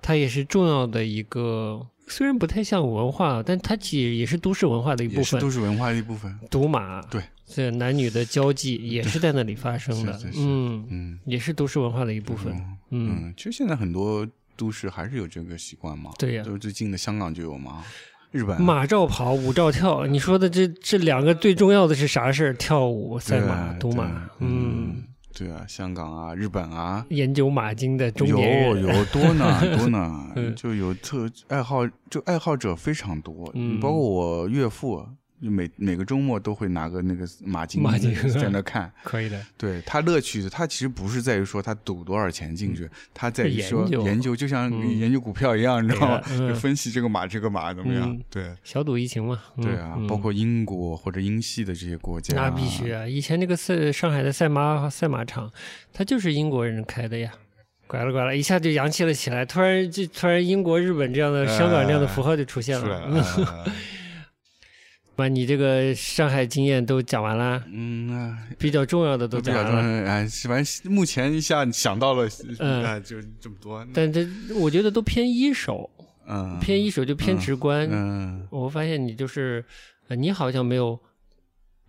[0.01, 5.19] 它也是重要的一个，虽然不太像文化，但它其实也是都市文化的一部分。
[5.21, 5.51] 也是都。
[5.51, 10.13] 市文化的一部分，赌马，对，这男女的交际也是在那里发生的。
[10.15, 10.39] 是是，是。
[10.41, 11.19] 嗯，嗯。
[11.25, 12.53] 也是都市文化的一部分，
[12.91, 16.43] 嗯，嗯，其实现在很多都市还是有这个习惯嘛，对呀。
[16.45, 17.83] 就最近的香港就有嘛，
[18.31, 18.61] 日本。
[18.61, 20.07] 马照跑，舞照跳。
[20.07, 22.55] 你说的这这两个最重要的是啥事儿？
[22.55, 25.03] 跳舞、赛马、赌马，嗯，
[25.39, 33.79] 对啊，香港啊，日本啊，研究马经的中有年人，有多呢 多呢嗯，就有特爱好，就爱好者非常多，嗯。
[33.79, 35.07] 包括我岳父。
[35.43, 39.41] 就每每个周末都会拿个那个马经马经在那看，可以的。
[39.57, 46.23] 对他乐趣，他其实不是在于说他赌多少钱进去，他在研究研究，就像嗯研究股票一样，你知道吗？
[46.31, 48.21] 嗯就分析这个马这个马怎么样嗯？
[48.29, 53.07] 对小赌怡情嘛，嗯对啊，嗯包括英国或者英系的这些国家，那必须啊！
[53.07, 55.51] 以前那个赛上海的赛马赛马场，
[55.93, 57.31] 它就是英国人开的呀。
[57.87, 59.47] 拐了拐了，一下就洋气了起来。
[59.47, 63.07] 突然就突然英国、日本这样的、香港这样的符号就出现了。
[63.09, 63.65] 了。
[65.19, 70.07] 嗯把你这个上海经验都讲完了，嗯啊，比较重要的都讲完了。
[70.07, 70.13] 要。
[70.13, 72.29] 哎，是反正目前一下想到了，
[72.61, 73.85] 嗯啊，就这么多。
[73.93, 75.91] 但这我觉得都偏一手，
[76.29, 77.89] 嗯，偏一手就偏直观。
[77.91, 79.65] 嗯我发现你就是，
[80.07, 80.97] 呃，你好像没有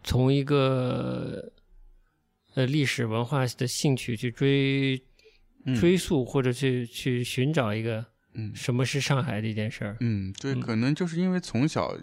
[0.03, 1.51] 从一个
[2.55, 4.99] 呃历史文化的兴趣去追
[5.65, 9.97] 嗯追溯，或者去去寻找一个嗯什么是上海这件事儿。
[9.99, 11.95] 嗯，对，嗯可能就是因为从小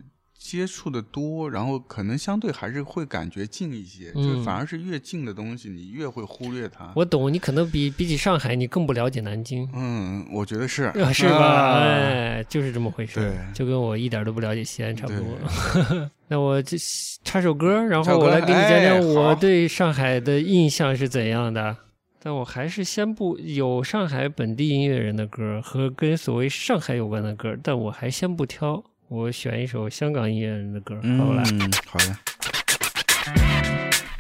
[0.47, 6.93] 接触的多，然后可能相对还是会感觉近一些，就嗯反而是越近的东西，你越会忽略它。
[6.95, 9.69] 我懂，你可能比比起上海，你更不了解南京。
[9.75, 11.45] 嗯，我觉得是，啊 是吧？
[11.45, 16.11] 啊哎，就是这么回事，对就跟我一点都不了解西安差不对多。
[16.29, 16.77] 那我这
[17.25, 21.77] 插首歌，然后我来给你讲哎讲我对上海的印象是怎样的。
[22.19, 31.43] 但我还是先不有上海本地音乐人的歌和跟所谓上海有关的歌，但我还先不挑，我选一首香港音乐人的歌，好吧？
[31.53, 32.17] 嗯，好的，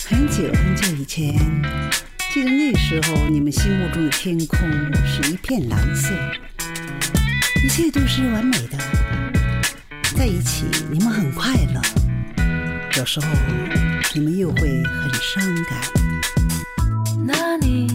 [0.08, 1.34] 很久很久以前，
[2.32, 4.58] 记得那时候你们心目中的天空
[5.04, 6.14] 是一片蓝色，
[7.64, 8.78] 一切都是完美的，
[10.16, 11.82] 在一起你们很快乐，
[12.96, 13.26] 有时候
[14.14, 15.80] 你们又会很伤感。
[17.26, 17.88] 那年，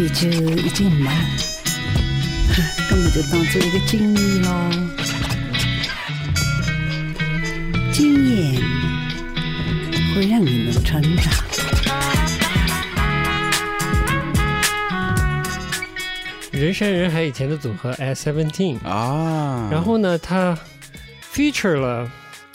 [0.00, 1.12] 那你就已經唔係啦，
[2.88, 4.70] 根本就当做一个经历咯。
[7.92, 8.62] 经验
[10.14, 11.30] 会让你们成长。
[16.50, 20.58] 人山人海以前的组合 S Seventeen，啊，然后呢，他
[21.30, 22.10] feature 了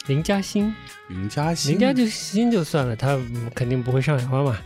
[0.07, 0.73] 林嘉欣，
[1.09, 4.57] 林嘉欣，林嘉就欣就算了，他嗯肯定不会上海话嘛。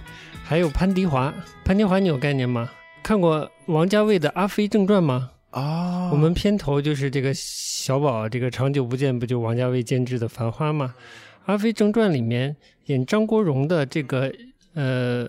[0.50, 1.32] 还有潘迪华，
[1.64, 2.68] 潘迪华你有概念吗？
[3.04, 5.30] 看过王家卫的《阿飞正传》吗？
[5.52, 10.96] 啊，我们片头就是这个小宝，这个长久不见，不就王家卫监制的《繁花》吗？
[11.46, 14.34] 《阿飞正传》里面演张国荣的这个
[14.74, 15.28] 呃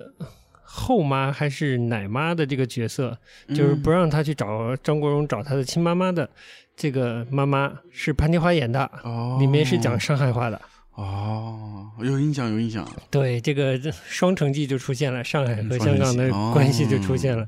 [0.63, 3.19] 后妈还是奶妈的这个角色，
[3.49, 6.27] 就是不让他去找张国荣找他的亲妈妈的
[6.75, 10.59] 这个妈妈是潘迪华演的，哦，里面是讲上海话的。
[11.01, 17.47] 哦，有印象有印象，对，这个双城记就出现了，上海和香港的关系就出现了，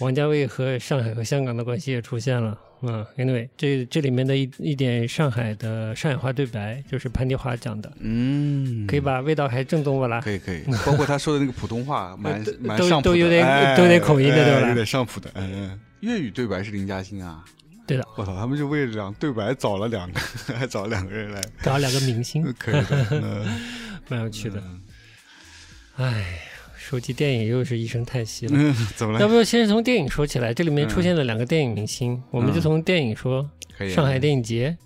[0.00, 2.58] 王家卫和上海和香港的关系也出现了。
[2.82, 9.20] 嗯，anyway，这这里面的一一点上海的上海话对白就是潘迪华讲的，嗯，可以吧？
[9.20, 10.22] 味道还正宗不啦？
[10.22, 15.80] 可以可以，包括他说的那个普通话， 蛮都蛮上都都有点哎都有点口音的对吧哎有点上谱的，嗯嗯。
[16.00, 17.44] 粤语对白是林嘉欣啊，
[17.90, 20.20] 对的，我操，他们就为了讲对白找了两个，
[20.56, 23.44] 还找了两个人来，找两个明星，可以的，嗯
[24.08, 24.62] 蛮有趣的。
[25.96, 26.38] 唉，
[26.76, 28.52] 说起电影又是一声叹息了。
[28.54, 29.20] 嗯，怎么了？
[29.20, 33.50] 要不先从电影说起来，这里面出现了两个电影明星，我们就从电影说。
[33.94, 34.76] 上海电影节，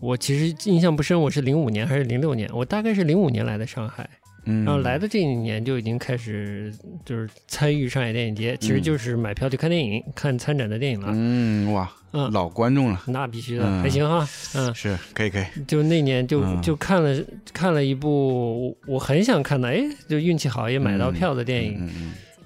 [0.00, 2.48] 我其实印象不深，我是零五年还是零六年？
[2.54, 4.08] 我大概是零五年来的上海，
[4.44, 6.74] 嗯，然后来的这一年就已经开始
[7.04, 11.08] 就是参与上海电影节，其实就是买票去看电影，看参展的电影了。
[11.14, 13.82] 嗯，哇，嗯，老观众了，那必须的，嗯。
[13.82, 14.26] 还行哈。
[14.54, 16.60] 嗯，是可以可以，就那年就嗯。
[16.62, 21.88] 就看了看了一部我很想看的，哎，就运气好也买到票的电影，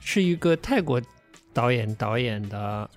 [0.01, 1.01] 是一个泰国
[1.53, 2.91] 导演导演的，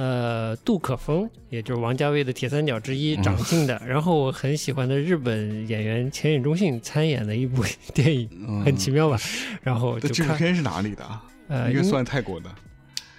[0.00, 3.78] 呃，杜可风，也就是王家卫的铁三角之一，嗯长进的。
[3.86, 9.18] 然后我很喜欢的日本演员浅野忠信参演的一部电影，嗯，很奇妙吧？
[9.60, 11.22] 然后这就看，纪录片是哪里的啊？
[11.48, 12.48] 呃，应该算泰国的，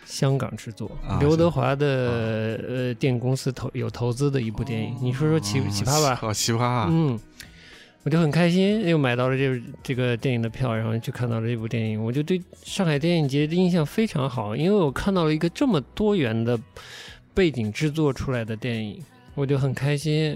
[0.05, 6.15] 香港制作啊，刘德华的呃电影公司投有投资的一部电影，你说说奇奇葩吧？
[6.15, 6.87] 好奇葩啊！
[6.89, 7.19] 嗯，
[8.03, 16.59] 我就很开心，又买到了这这个电影的票，然后去看到了这部电影，我就对上海电影节的印象非常好，因为我看到了一个这么多元的
[17.33, 18.99] 背景制作出来的电影，
[19.35, 20.35] 我就很开心。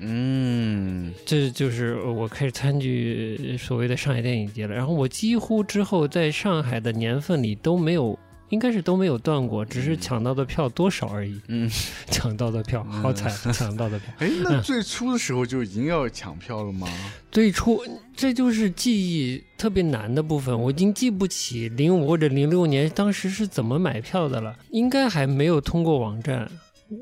[0.00, 4.74] 嗯，这就是我开始参与所谓的上海电影节了。
[4.74, 8.18] 然后我几乎之后在上海的年份里都没有，
[8.54, 11.40] 应该是都没有断过，只是抢到的票多少而已。
[11.48, 11.68] 嗯，
[12.08, 14.14] 抢到的票，好惨，抢到的票。
[14.20, 16.86] 哎，那最初的时候就已经要抢票了吗？
[17.32, 17.82] 最初，
[18.16, 26.48] 这就是记忆特别难的部分，我已经记不起零五或者零六年当时是怎么买票的了，应该还没有通过网站。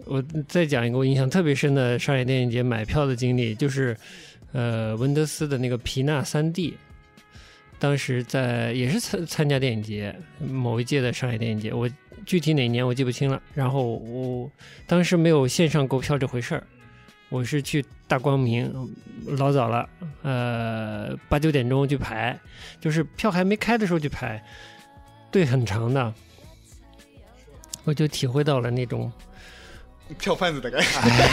[0.07, 3.95] 我再讲一个我印象特别深的上海电影节买票的经历，就是
[4.53, 6.75] 呃文德斯的那个皮纳三 D，
[7.83, 11.91] 当时在也是参参加电影节某一届的上海电影节，我
[12.25, 13.43] 具体哪年我记不清了。
[13.55, 14.49] 然后我
[14.87, 16.63] 当时没有线上购票这回事儿，
[17.29, 18.73] 我是去大光明，
[19.27, 19.89] 老早了，
[20.23, 22.39] 呃，八九点钟去排，
[22.81, 24.41] 就是票还没开的时候去排，
[25.33, 26.15] 队很长的，
[27.83, 29.11] 我就体会到了那种
[30.19, 30.89] 票贩子的感觉，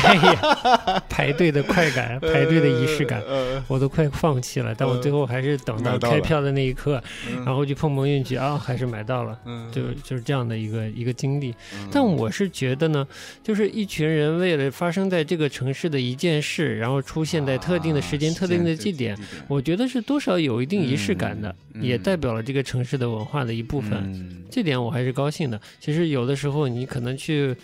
[0.07, 3.21] 哎呀排队的快感， 排队的仪式感。
[3.27, 7.43] 呃，我都快放弃了，但我最后还是等到开票的那一刻，嗯。
[7.45, 9.71] 然后就碰碰运气啊，还是买到了，嗯。
[9.71, 11.53] 就就是这样的一个一个经历。
[11.73, 11.87] 嗯。
[11.91, 13.07] 但我是觉得呢，
[13.43, 19.17] 就是一群人为了发生在这个城市的一件事，然后出现在特定的时间、啊特定的地点，，
[19.47, 21.83] 我觉得是多少有一定仪式感的，嗯。
[21.83, 23.91] 也代表了这个城市的文化的一部分。
[23.93, 24.43] 嗯。
[24.49, 25.59] 这点我还是高兴的。
[25.79, 27.55] 其实有的时候你可能去，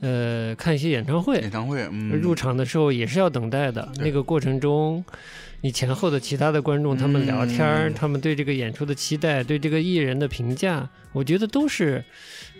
[0.00, 3.90] 呃，看一些演唱会，演唱会，嗯，入场的时候也是要等待的。
[3.98, 5.04] 那个过程中，
[5.60, 12.04] 你前后的其他的观众他们聊天儿，嗯他们对这个演出的期待，对这个艺人的评价，我觉得都是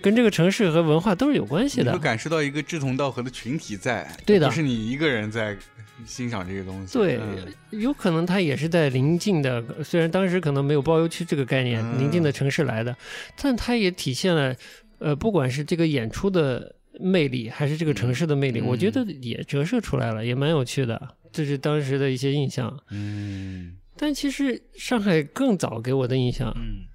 [0.03, 2.03] 跟这个城市和文化都是有关系的你会。
[2.03, 5.57] 感受到一个志同道合的群体在，对的不是你一个人在
[6.05, 12.97] 欣赏这个东西，对嗯，有可能他也是在临近的，虽然当时可能没有包邮区这个概念，嗯邻近的城市来的，
[13.41, 14.55] 但它也体现了，
[14.99, 21.09] 呃，不管是这个演出的魅力，还是这个城市的魅力，嗯我觉得也折射出来了，也蛮有趣的。
[21.33, 22.79] 这是当时的一些印象。
[22.91, 26.87] 嗯但其实上海更早给我的印象，嗯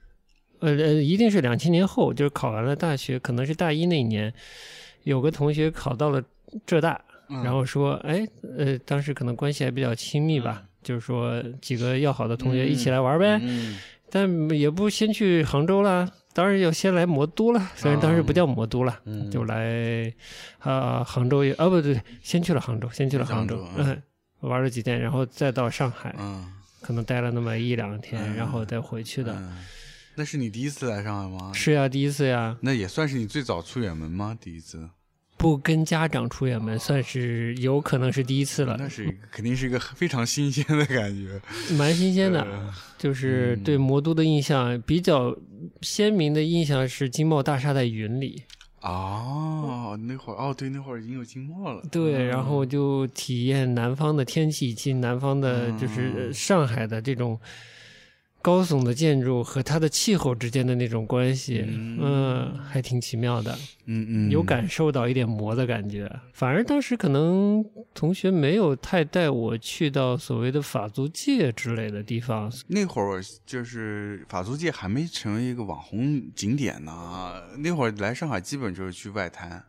[0.60, 4.34] 呃呃，一定是两千年后，就是考完了大学，可能是大一那一年，
[5.04, 6.24] 有个同学考到了
[6.66, 8.26] 浙大，嗯，然后说，哎，
[8.58, 13.78] 呃，当时可能关系还比较亲密吧，就是说几个要好的同学一起来玩呗，嗯
[14.10, 20.12] 但也不先去杭州啦，当然要先来魔都了，虽然当时不叫魔都了，嗯就来
[20.60, 24.02] 啊、杭州也啊不对，先去了杭州，先去了杭州，嗯，
[24.40, 29.34] 玩了几天，然后再到上海，嗯，可能待了那么一两天，嗯然后再回去的。
[29.34, 29.64] 嗯
[30.16, 31.52] 那是你第一次来上海吗？
[31.56, 34.38] 是呀，第一次呀，那也算是你最早出远门吗？
[34.40, 34.88] 第一次？
[35.38, 41.42] 不跟家长出远门，算是有可能是第一次了，那是肯定是一个非常新鲜的感觉。
[41.76, 42.42] 蛮新鲜的。
[42.42, 42.74] 呃
[43.04, 45.36] 就是嗯对魔都的印象比较
[45.82, 48.42] 鲜明的印象是金茂大厦在云里，
[48.80, 51.84] 哦，那会儿哦，对，那会儿已经有金茂了。
[51.92, 57.38] 对，嗯然后就体验南方的天气以及南方的，就是上海的这种
[58.44, 66.12] 高耸的建筑和它的气候之间的那种关系，嗯嗯，还挺奇妙的，嗯嗯，有感受到一点魔的感觉。
[66.34, 67.64] 反而当时可能
[67.94, 77.42] 同学没有太带我去到所谓的法租界之类的地方，那会儿就是法租界还没成为一个网红景点呢。
[77.60, 79.64] 那会儿来上海基本就是去外滩、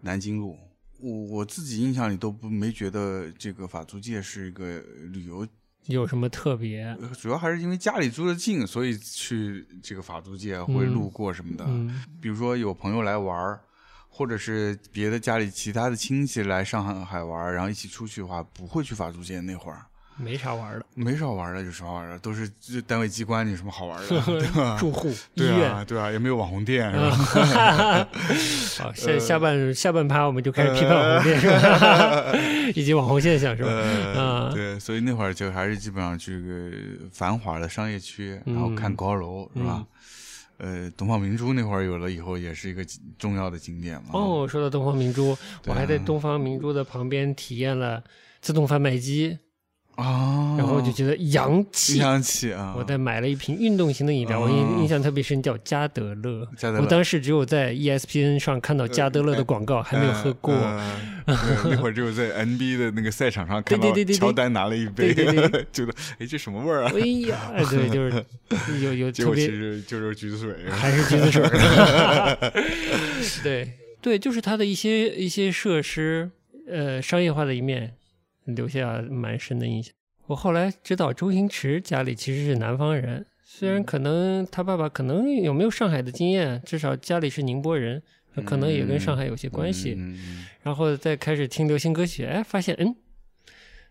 [0.00, 0.58] 南京路。
[1.00, 5.46] 我我自己印象里都不没觉得这个法租界是一个旅游，
[5.88, 6.96] 有什么特别？
[7.00, 11.64] 呃主要还是因为家里住的近，所以去这个法租界会嗯路过什么的。
[11.66, 13.60] 嗯比如说有朋友来玩儿，
[14.08, 19.86] 或者是别的家里其他的亲戚来上海玩儿，然后一起出去的话，不会去法租界那会儿。
[20.18, 24.76] 没啥玩的，没啥玩的，有啥玩的，都是这单位机关，有什么好玩的， 对吧？
[24.78, 25.84] 住户、 医对院啊，。
[25.84, 28.08] 对啊，也没有网红店，是啊吧？
[28.82, 32.32] 好，下下半下半趴我们就开始批判网红店是吧？
[32.74, 33.70] 以及网红现象是吧？
[33.70, 36.76] 呃，啊，对，所以那会儿就还是基本上去个
[37.12, 39.84] 繁华的商业区，然后看高楼，是吧？
[40.58, 42.84] 呃，东方明珠那会儿有了以后，也是一个
[43.16, 44.08] 重要的景点嘛。
[44.14, 48.02] 哦，说到东方明珠，我还在东方明珠的旁边体验了
[48.40, 49.38] 自动贩卖机，
[49.98, 51.98] 啊，然后我就觉得洋气。
[51.98, 52.72] 洋气啊！
[52.78, 56.46] 我在买了一瓶运动型的饮料，我哦印印象特别深，叫加德乐。
[56.56, 60.54] 加德乐我当时只有在 E ESPN 上看到加德乐的广告，还没有喝过。
[60.54, 60.94] 呃
[61.26, 61.36] 呃
[61.68, 66.92] 那会儿只有在 NBA 的那个赛场上看到乔丹拿了一杯，对对对 觉得哎这什么味儿啊？
[66.94, 67.36] 哎呀，
[67.68, 68.24] 对，就是
[68.82, 70.54] 有有特别其实就是橘子水。
[70.70, 71.42] 还是橘子水。
[73.42, 76.30] 对对，就是它的一些一些设施，
[76.70, 77.92] 呃，商业化的一面，
[78.54, 79.92] 留下蛮深的印象。
[80.26, 88.02] 我后来知道周星驰家里其实是南方人，虽然可能他爸爸可能有没有上海的经验，至少家里是宁波人，
[88.44, 89.94] 可能也跟上海有些关系。
[89.96, 92.94] 嗯嗯然后再开始听流行歌曲，哎，发现嗯，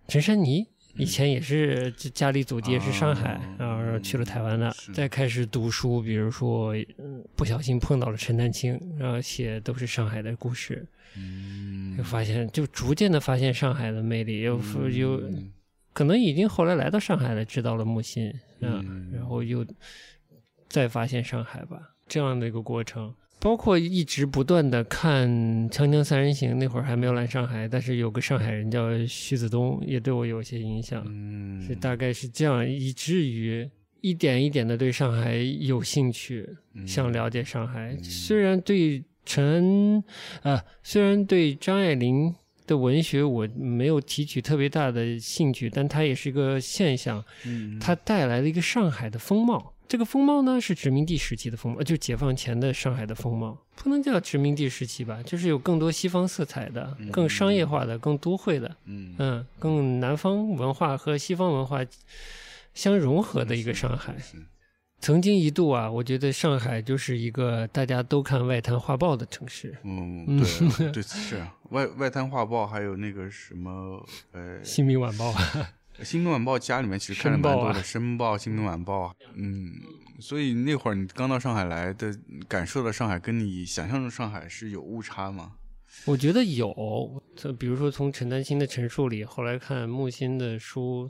[0.08, 0.68] 陈珊妮
[0.98, 10.86] 以前也是家家里祖籍也是上海，哦然后去了台湾的是，再开始读书，比如说嗯不小心碰到了陈丹青，然后写都是上海的故事，
[11.16, 11.96] 嗯。
[11.98, 15.22] 就发现就逐渐的发现上海的魅力，又嗯又。
[15.94, 19.12] 可能已经后来来到上海了，知道了木心，嗯，嗯。
[19.16, 19.66] 然后又
[20.70, 23.12] 再发现上海吧，这样的一个过程。
[23.48, 25.26] 包括一直不断的看
[25.72, 31.02] 《锵锵三人行》，那会儿还没有来上海，但是有个上海人叫徐子东，也对我有些影响。
[31.08, 33.66] 嗯是大概是这样，以至于
[34.02, 37.98] 一点一点的对上海有兴趣，嗯想了解上海。
[38.04, 40.04] 虽然对陈
[40.42, 42.36] 啊，虽然对张爱玲
[42.66, 49.74] 的文学我没有提取特别大的兴趣，但它也是一个现象，嗯它带来了一个上海的风貌。
[49.88, 58.76] 这个风貌呢，是殖民地时期的风貌，就解放前的上海的风貌，不能叫殖民地时期吧，就是有更多西方色彩的、更商业化的、更都会的。
[58.86, 61.80] 嗯嗯，更南方文化和西方文化
[62.74, 64.16] 相融合的一个上海。
[65.00, 70.44] 曾经一度啊，我觉得上海就是一个大家都看外滩画报的城市，嗯嗯
[70.78, 75.32] 对 对是啊外外滩画报还有那个什么呃《新民晚报》
[76.04, 79.74] 新闻晚报家里面其实看了蛮多的，申申报、新闻晚报，嗯，
[80.20, 82.16] 所以那会儿你刚到上海来的，
[82.48, 85.54] 感受到上海跟你想象中上海是有误差吗？
[86.06, 91.10] 我觉得有，就比如说从陈丹青的陈述里，后来看木心的书，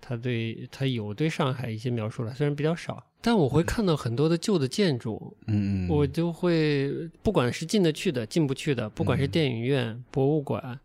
[0.00, 6.90] 他对他有对上海一些描述了，虽然比较少，但我会看到很多的旧的建筑，嗯我就会
[7.22, 10.80] 不管是进得去的、进不去的，不管是电影院、博物馆，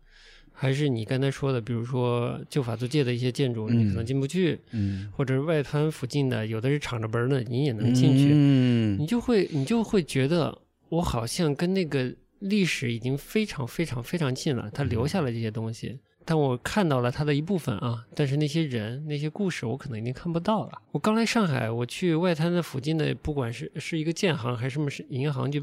[0.52, 10.56] 还是你刚才说的，比如说旧法租界的一些建筑，你可能进不去，嗯或者是外滩附近的，有的是敞着门的，你也能进去，嗯你就会你就会觉得
[10.88, 15.98] 我好像跟那个历史已经非常非常非常近了，它留下了这些东西。
[16.24, 20.72] 但我看到了它的一部分啊，但是那些人、那些故事，我可能已经看不到了。
[20.92, 25.60] 我刚来上海，我去外滩的附近的，不管是是一个建行还是什么是银行，就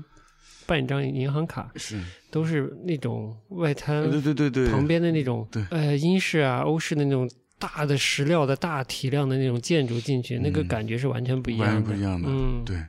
[0.69, 1.99] 办一张银行卡，是，
[2.29, 5.65] 都是那种外滩对对对对，旁边的那种对。
[5.71, 10.67] 呃英式啊、欧式的那种大的石料的大体量的那种建筑进去，那个嗯。
[10.67, 12.85] 感觉是完全不一样的，完全不一样的，嗯，对。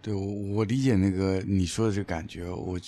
[0.00, 2.78] 对我我理解那个你说的这个感觉，我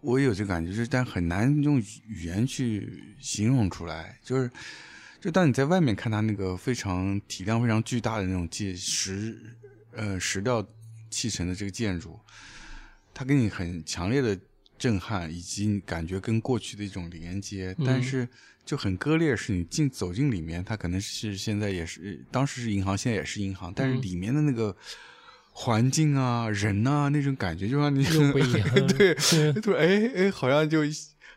[0.00, 4.18] 我也有这个感觉，就是但很难用语言去形容出来。
[4.22, 4.50] 就是
[5.20, 9.36] 就当你在外面看它那个非常体量非常巨大的那种建石
[9.92, 10.66] 呃石料
[11.10, 12.18] 砌成的这个建筑，
[13.14, 14.38] 它给你很强烈的
[14.76, 18.28] 震撼，以及你感觉跟过去的一种连接，但是
[18.66, 19.34] 就很割裂。
[19.34, 24.76] 是你进走进里面，它可能是现在也是当时是银行，现在也是银行，但是里面的那个。
[25.56, 30.80] 环境啊，人呐、那种感觉就让你又不一样 对，是突然哎哎，好像就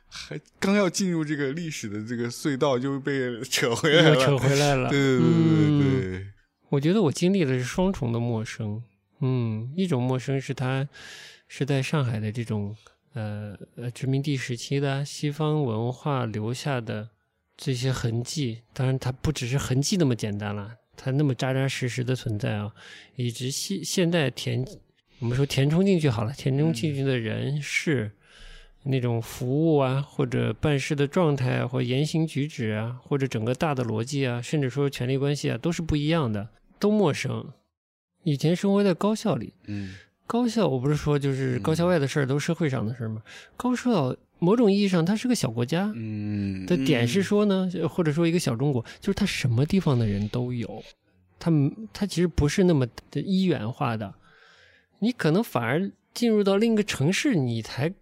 [0.08, 4.16] 还刚要进入这个历史的这个隧道，就被扯回来了。
[4.16, 4.90] 扯回来了。
[4.90, 6.28] 对对对嗯对对，
[6.70, 8.82] 我觉得我经历的是双重的陌生。
[9.22, 10.90] 嗯，一种陌生是他
[11.48, 12.76] 是在上海的这种
[13.14, 17.10] 呃呃殖民地时期的西方文化留下的
[17.56, 22.72] 这些痕迹，当然它不只是痕迹那么简单了，它那么扎扎实实的存在啊，
[23.16, 24.66] 以及现现在填
[25.20, 28.12] 我们说填充进去好了，填充进去的人事。
[28.84, 36.48] 那种服务啊，或者办事的状态啊，或言行举止啊，或者整个大的逻辑啊，甚至说权力关系啊，都是不一样的，
[36.80, 37.52] 都陌生。
[38.24, 39.96] 以前生活在高校里，嗯
[40.28, 43.24] 高校我不是说就是高校外的事儿都是社会上的事儿吗？
[43.56, 50.84] 高校某种意义上它是个小国家嗯的点是说呢，或者说一个小中国，就是它什么地方的人都有，
[51.40, 51.50] 它
[51.94, 54.14] 它其实不是那么的一元化的，
[55.00, 57.94] 你可能反而进入到另一个城市，你才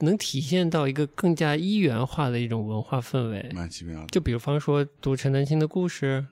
[0.00, 3.50] 能体现到一个更加一元化的一种文化氛围。
[3.54, 4.06] 蛮奇妙的。
[4.08, 6.26] 就比方说读陈丹青的故事，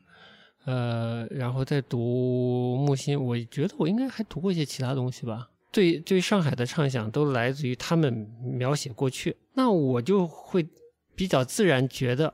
[0.67, 5.49] 呃，然后再读木心，我觉得我应该还读过一些其他东西吧。
[5.73, 8.13] 对对，上海的畅想都来自于他们
[8.43, 10.67] 描写过去，那我就会
[11.15, 12.33] 比较自然觉得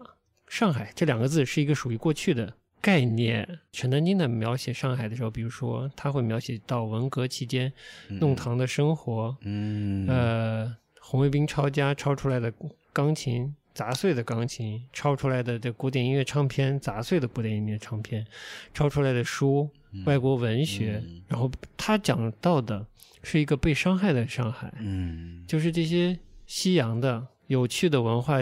[0.48, 3.58] 上海这两个字是一个属于过去的概念。
[3.72, 7.72] 陈丹青在描写上海的时候，比如说他会描写到文革期间
[8.08, 12.52] 弄堂的生活，嗯呃，红卫兵抄家抄出来的
[12.92, 18.26] 钢琴，砸碎的钢琴，抄出来的这古典音乐唱片，砸碎的古典音乐唱片，
[18.74, 19.68] 抄出来的书，
[20.04, 22.86] 外国文学，嗯然后他讲到的
[23.22, 28.38] 是一个被伤害的上海，嗯就是这些西洋的有趣的文化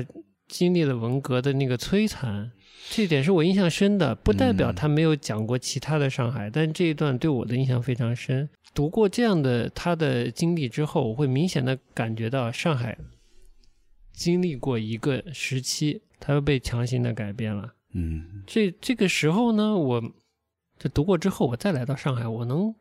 [0.49, 2.51] 经历了文革的那个摧残。
[2.89, 8.49] 这一点是我印象深的，不代表嗯他没有讲过其他的上海，但这一段对我的印象非常深。
[8.75, 12.97] 读过这样的他的经历之后，我会明显的感觉到上海
[14.21, 17.73] 经历过一个时期，它又被强行的改变了。
[17.95, 20.13] 嗯这这个时候呢，我
[20.79, 22.75] 这读过之后，我再来到上海，我能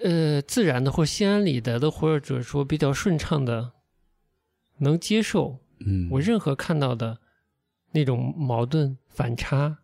[0.00, 3.72] 呃自然的或心安理得的，或者说比较顺畅的，
[4.78, 7.18] 能接受嗯，我任何看到的
[7.90, 9.78] 那种矛盾反差，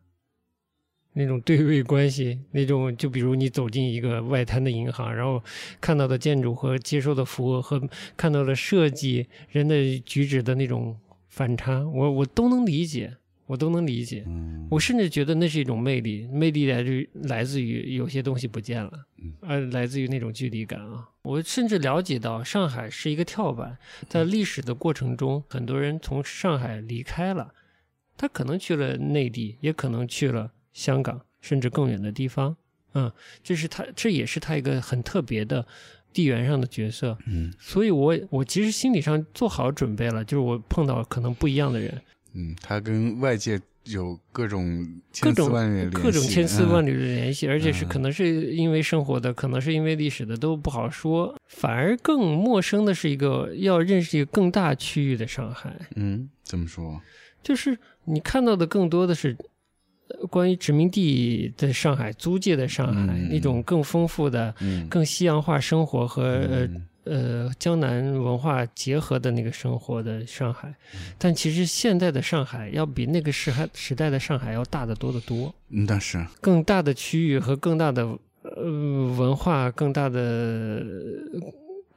[1.12, 5.42] 那种对位关系，那种就比如你走进一个外滩的银行，然后
[5.80, 7.82] 看到的建筑和接受的服务和
[8.16, 10.96] 看到的设计人的举止的那种
[11.28, 14.24] 反差，我我都能理解，我都能理解。
[14.26, 21.08] 嗯我甚至觉得那是一种魅力，魅力来自于来自于有些东西不见了，嗯而来自于那种距离感啊。
[21.22, 23.76] 我甚至了解到上海是一个跳板，
[24.08, 27.52] 在历史的过程中，很多人从上海离开了，
[28.16, 32.56] 他可能去了内地，也可能去了香港，甚至更远的地方。
[32.94, 33.10] 嗯，
[33.42, 35.64] 这是他，这也是他一个很特别的
[36.12, 37.16] 地缘上的角色。
[37.26, 42.02] 嗯所以我我其实心理上做好准备了，就是我碰到可能不一样的人，
[42.34, 44.84] 嗯，他跟外界有各种
[45.20, 45.48] 各种
[45.92, 51.34] 各种千丝万缕，的联系，而且是嗯可能是因为生活的，可能是因为历史的，都不好说。
[51.46, 57.00] 反而更陌生的是一个要认识一个更大区域的上海，嗯，怎么说？
[57.42, 59.44] 就是你看到的更多的是呃
[60.30, 63.30] 关于殖民地的上海、租界的上海、嗯。
[63.30, 66.68] 一种更丰富的、嗯，更西洋化生活和
[67.04, 75.52] 呃江南文化结合的那个生活的上海，嗯但其实现在的上海要比那个时海时代的上海要大得多得多。
[75.70, 76.24] 嗯，但是。
[76.40, 78.02] 更大的区域和更大的
[78.42, 78.62] 呃
[79.18, 81.52] 文化、更大的呃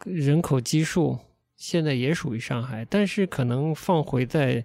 [0.05, 1.18] 人口基数，
[1.57, 4.64] 现在也属于上海，但是可能放回在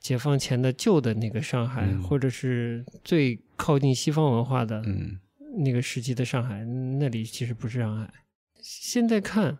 [0.00, 2.02] 解放前的旧的那个上海，嗯。
[2.02, 5.18] 或者是最靠近西方文化的嗯。
[5.64, 8.12] 那个时期的上海，那里其实不是上海。
[8.60, 9.58] 现在看，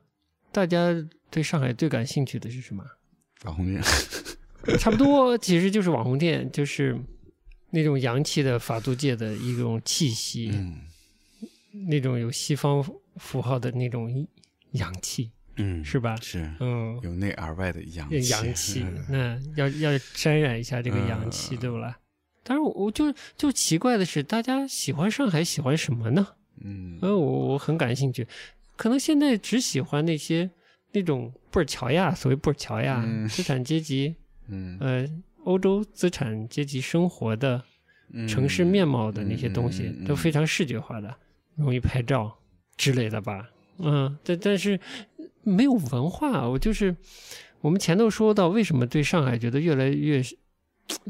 [0.53, 0.95] 大家
[1.30, 2.84] 对上海最感兴趣的是什么？
[3.45, 3.82] 网红店，
[4.78, 6.97] 差不多，其实就是网红店，就是
[7.70, 10.76] 那种洋气的法租界的一种气息，嗯。
[11.89, 12.84] 那种有西方
[13.16, 14.26] 符号的那种
[14.72, 16.16] 洋气，嗯，是吧？
[16.20, 21.98] 是嗯，由内而外的阳气，阳 气嗯，那要要沾染一下这个阳气，嗯对不啦？
[22.44, 26.26] 当然，我就就奇怪的是，大家喜欢上海喜欢什么呢？
[26.64, 28.26] 嗯呃，我我很感兴趣。
[28.76, 30.48] 可能现在只喜欢那些
[30.92, 34.14] 那种布尔乔亚，所谓布尔乔亚、嗯资产阶级，
[34.48, 35.06] 嗯呃，
[35.44, 37.62] 欧洲资产阶级生活的
[38.28, 41.14] 城市面貌的那些东西，嗯嗯嗯都非常视觉化的，
[41.56, 42.34] 容易拍照
[42.76, 43.48] 之类的吧。
[43.78, 44.78] 嗯，但但是
[45.49, 46.94] 没有文化，我就是
[47.61, 50.22] 我们前头说到，为什么对上海觉得越来越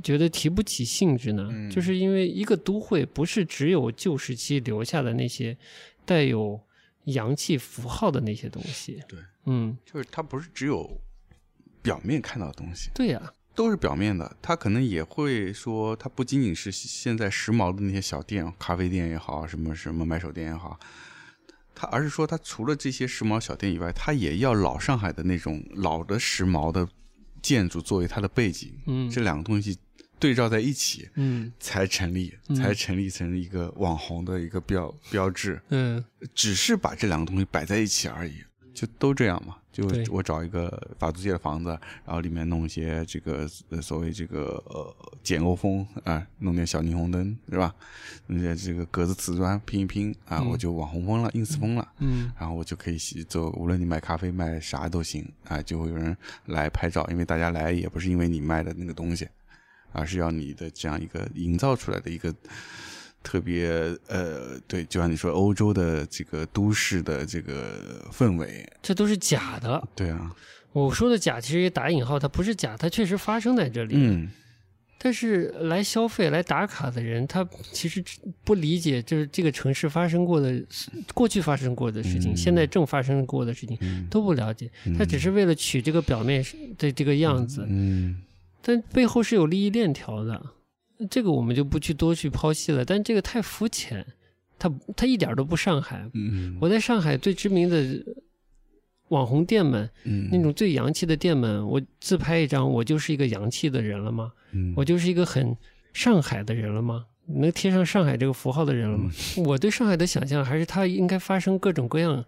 [0.03, 1.49] 觉得提不起兴致呢？
[1.53, 5.57] 嗯就是因为一个都会不是只有旧时期留下的那些
[6.05, 6.61] 带有
[7.05, 9.03] 洋气符号的那些东西。
[9.09, 11.01] 对，嗯，就是它不是只有
[11.81, 14.37] 表面看到的东西，对呀、都是表面的。
[14.43, 20.79] 它可能也会说，它不仅仅是现在时髦的那些小店、咖啡店也好，什么什么买手店也好，
[21.81, 26.89] 它而是说，他除了这些时髦小店以外，他也要老上海的那种老的时髦的
[27.41, 28.73] 建筑作为它的背景。
[28.87, 29.79] 嗯这两个东西
[30.19, 35.63] 对照在一起，嗯才成立，嗯才成立成一个网红的一个标标志。
[35.69, 36.05] 嗯
[36.35, 38.43] 只是把这两个东西摆在一起而已，
[38.79, 39.57] 就都这样嘛。
[39.73, 41.71] 就我找一个法租界的房子，
[42.05, 47.75] 然后里面弄一些这个呃所谓这个呃简欧风啊、弄点小霓虹灯是吧？
[48.27, 51.89] 弄些这个格子瓷砖拼一拼啊，嗯我就网红风了，ins 风了。
[51.99, 56.17] 嗯然后我就可以洗走，无论你卖咖啡卖啥都行啊，就会有人
[56.47, 59.29] 来拍照，因为大家来也不是因为你卖的那个东西，
[59.93, 62.35] 而是要你的这样一个营造出来的一个
[63.23, 63.69] 特别
[64.07, 69.83] 呃，对，就像你说欧洲的这个都市的这个氛围，这都是假的。
[69.95, 70.35] 对啊，
[70.73, 73.95] 我说的假，其实也打引号，它不是假，它确实发生在这里。
[73.97, 74.31] 嗯。
[75.01, 78.03] 但是来消费、来打卡的人，他其实
[78.43, 80.61] 不理解，就是这个城市发生过的、
[81.15, 82.37] 过去发生过的事情，嗯。
[82.37, 84.09] 现在正发生过的事情嗯。
[84.11, 84.69] 都不了解。
[84.99, 86.45] 他只是为了取这个表面
[86.77, 88.23] 的这个样子，嗯。
[88.61, 90.43] 但背后是有利益链条的。
[91.11, 94.05] 这个我们就不去多去剖析了，但这个太肤浅，
[94.59, 96.09] 它它一点都不上海。
[96.15, 98.05] 嗯我在上海最知名的
[99.09, 104.33] 网红店们，嗯那种最洋气的店们，我自拍一张，我就是一个洋气的人了吗？
[104.53, 105.57] 嗯我就是一个很
[105.93, 107.05] 上海的人了吗？
[107.27, 109.11] 能贴上上海这个符号的人了吗？
[109.37, 112.25] 嗯我对上海的想象还是它应该发生各种各样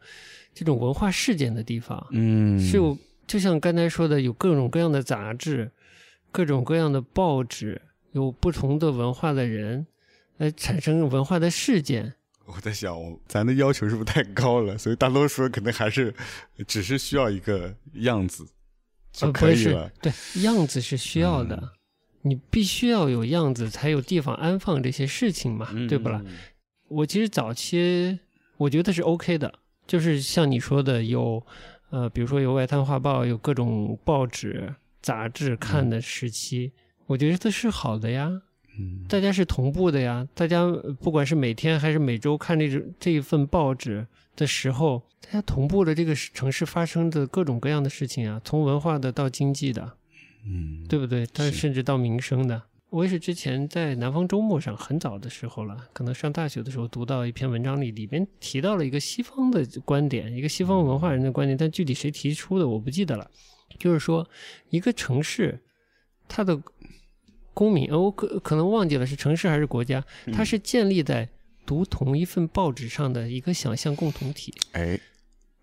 [0.54, 2.96] 这种文化事件的地方，嗯是有
[3.26, 5.70] 就像刚才说的，有各种各样的杂志，
[6.30, 7.80] 各种各样的报纸，
[8.12, 9.86] 有不同的文化的人，
[10.38, 12.14] 来产生文化的事件。
[12.46, 14.76] 我在想，我咱的要求是不是太高了？
[14.76, 16.12] 所以大多数人可能还是
[16.66, 18.44] 只是需要一个样子
[19.12, 21.68] 就可以了。，对，样子是需要的，嗯
[22.22, 26.22] 你必须要有样子，才有地方安放这些事情嘛，嗯对不啦？
[26.88, 28.18] 我其实早期
[28.58, 29.50] 我觉得是 OK 的，
[29.86, 31.42] 就是像你说的有，
[31.88, 36.72] 呃，比如说有外滩画报，有各种报纸、杂志看的时期，
[37.10, 38.42] 我觉得这是好的呀。
[38.78, 44.06] 嗯大家是同步的呀，大家呃不管是每天还是每周看这种这一份报纸
[44.36, 49.94] 的时候，大家同步了这个城市发生的各种各样的事情啊，从文化的到经济的，
[50.46, 51.26] 嗯，对不对？
[51.32, 52.62] 但甚至到民生的。
[52.90, 63.28] 我也是之前在南方周末上很早的时候了，可能上大学的时候读到一篇文章里，里边提到了一个西方的观点，一个西方文化人的观点，但具体谁提出的我不记得了。
[63.78, 64.28] 就是说，
[64.70, 65.60] 一个城市
[66.28, 66.60] 它的
[67.60, 70.02] 公民，呃，我可可能忘记了是城市还是国家，
[70.32, 71.28] 它是建立在
[71.66, 74.50] 读同一份报纸上的一个想象共同体。
[74.72, 74.98] 哎，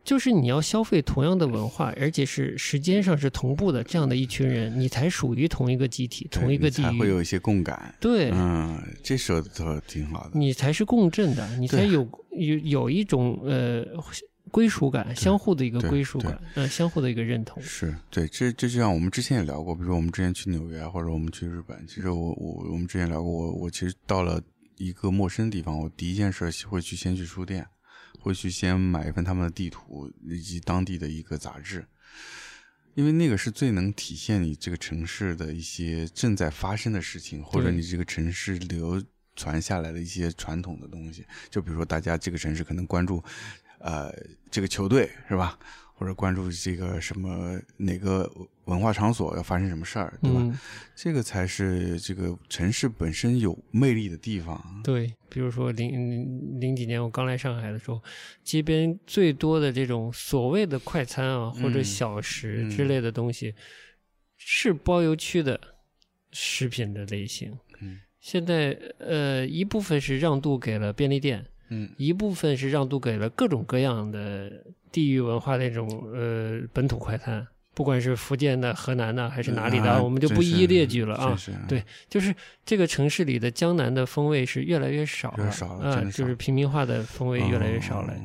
[0.03, 7.09] 就是你要消费同样的文化，而且是时间上是同步的，这样的一群人，你才属于同一个集体、同一个地才会。
[7.09, 7.95] 有一些共感。
[7.99, 10.31] 对，嗯，这说的都挺好的。
[10.35, 13.83] 你才是共振的，你才对有有有一种呃
[14.51, 17.61] 归属感，相互的一个归属感，呃，相互的一个认同。
[17.61, 24.41] 是对，这这就像我们之前也聊过，比如说我们之前去纽约啊或者我们去日本，其实我我我们之前聊过，我我其实到了
[24.77, 27.65] 一个陌生地方，我第一件事会去先去书店，
[28.19, 31.85] 会去先买一份他们的地图以及当地的一个杂志，
[32.95, 39.03] 因为那个是最能体现你这个城市的一些正在发生的事情，或者你这个城市流
[39.35, 41.25] 传下来的一些传统的东西。
[41.49, 43.23] 就比如说大家这个城市可能关注，
[43.79, 44.13] 呃，
[44.49, 45.57] 这个球队是吧？
[45.99, 48.31] 或者关注这个什么哪个
[48.65, 50.39] 文化场所要发生什么事儿，对吧？
[50.39, 50.55] 嗯，
[50.95, 54.63] 这个才是这个城市本身有魅力的地方。
[54.83, 57.99] 对，比如说零零零几年我刚来上海的时候，
[58.43, 63.55] 街边最多的这种所谓的快餐啊，或者嗯小食嗯之类的东西，
[64.37, 65.59] 是包邮区的
[66.31, 67.57] 食品的类型。
[67.81, 74.51] 嗯现在呃一部分是让渡给了便利店，嗯一部分是让渡给了各种各样的
[74.91, 77.45] 地域文化的那种呃本土快餐。
[77.73, 81.37] 不管是福建的、河南的还是哪里的，啊我们就不一一列举了啊
[81.67, 82.33] 对就是
[82.65, 88.13] 这个城市里的江南的风味是越来越少了，越少了啊、就是平民化的风味越来越少了。
[88.13, 88.17] 哦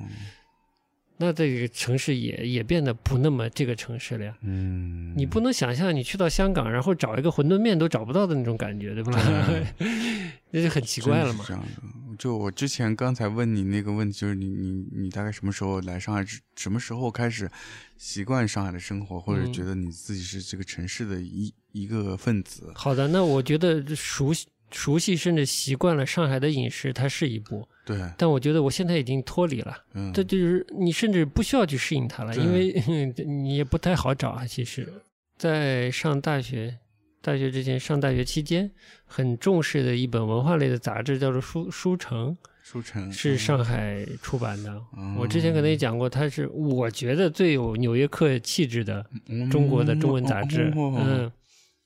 [1.22, 4.36] 那这个城市也也变得不那么这个城市了呀。
[4.42, 9.66] 嗯，你不能想象你去到香港，然后找一个馄饨面都找不到的那种感觉，对不对？
[10.50, 11.44] 那就很奇怪了嘛。
[11.46, 16.24] 这样的，就我之前刚才问你那个问题，就是你你你大概什么时候来上海？
[16.56, 17.50] 什么时候开始
[17.96, 22.70] 习惯上海的生活，或者嗯觉得你自己是这个城市的一一个分子？
[22.74, 27.68] 好的，那我觉得熟悉熟悉甚至习惯了上海的饮食，它是一步。
[27.84, 32.72] 对，但我觉得我现在已经脱离了，嗯，这就是你甚至不需要去适应它了，因为
[33.24, 34.46] 你也不太好找啊。
[34.46, 34.92] 其实，
[35.36, 36.78] 在上大学。
[37.24, 38.68] 大学之前上大学期间，
[39.04, 42.30] 很重视的一本文化类的杂志叫做《书书城》，
[42.64, 44.82] 书城是上海出版的。
[44.96, 49.06] 嗯我之前可能也讲过，它是我觉得最有纽约客气质的
[49.52, 50.72] 中国的中文杂志。
[50.74, 51.32] 嗯嗯，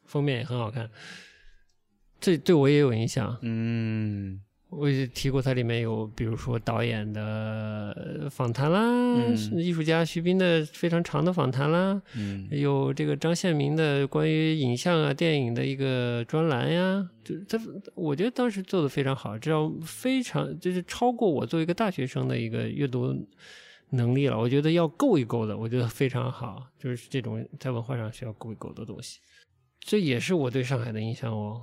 [0.07, 0.89] 封面也很好看，
[2.27, 3.39] 这对我也有影响。
[3.43, 17.61] 嗯我也提过，它里面有比如说导演的访谈啦，嗯艺术家徐冰的非常长的访谈啦，嗯有这个张献民的关于影像啊、电影的一个专栏呀，就他，
[17.95, 23.15] 我觉得当时做的非常好，这样非常就是超过我作为一个大学生的一个阅读
[23.91, 24.37] 能力了。
[24.37, 29.21] 我觉得要够一够的，我觉得非常好，就是这种在文化上需要够一够的东西。
[29.79, 31.63] 这也是我对上海的印象哦，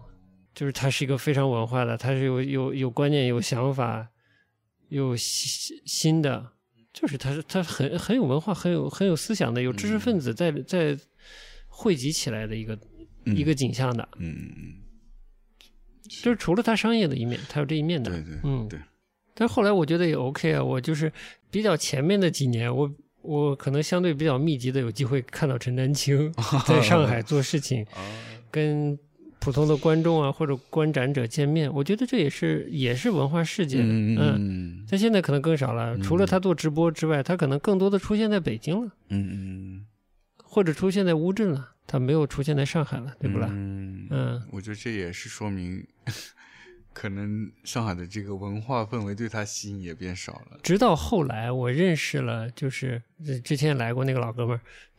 [0.54, 4.08] 就是他是一个非常文化的，他是有有有观念、有想法、
[4.90, 6.52] 有新新的，
[6.94, 10.98] 就是他是他很很有文化、很有很有思想的，有知识分子在在
[11.68, 12.76] 汇集起来的一个、
[13.26, 13.36] 嗯。
[13.38, 14.74] 一个景象的，嗯嗯，
[16.10, 18.68] 就是除了他商业的一面，他有这一面的，对对嗯。
[18.68, 18.78] 对，
[19.34, 21.10] 但是后来我觉得也 OK 啊，我就是
[21.50, 26.34] 比较前面的几年，我我可能相对比较密集的有机会看到陈丹青
[26.68, 27.86] 在上海做事情，
[28.52, 29.00] 跟
[29.44, 34.18] 普通的观众啊或者观展者见面，我觉得这也是也是文化事件，嗯嗯。
[34.38, 34.86] 嗯。
[34.90, 39.86] 但现在可能更少了，除了他做直播之外，他可能更多的出现在北京了，嗯嗯，
[40.42, 43.50] 或者出现在乌镇了，他没有出现在上海了，对不啦？
[43.52, 45.86] 嗯嗯，我觉得这也是说明，
[46.94, 50.60] 可能上海的这个文化氛围对他吸引也变少了。
[50.62, 54.56] 直到后来我认识了，就是呃之前来过那个老哥们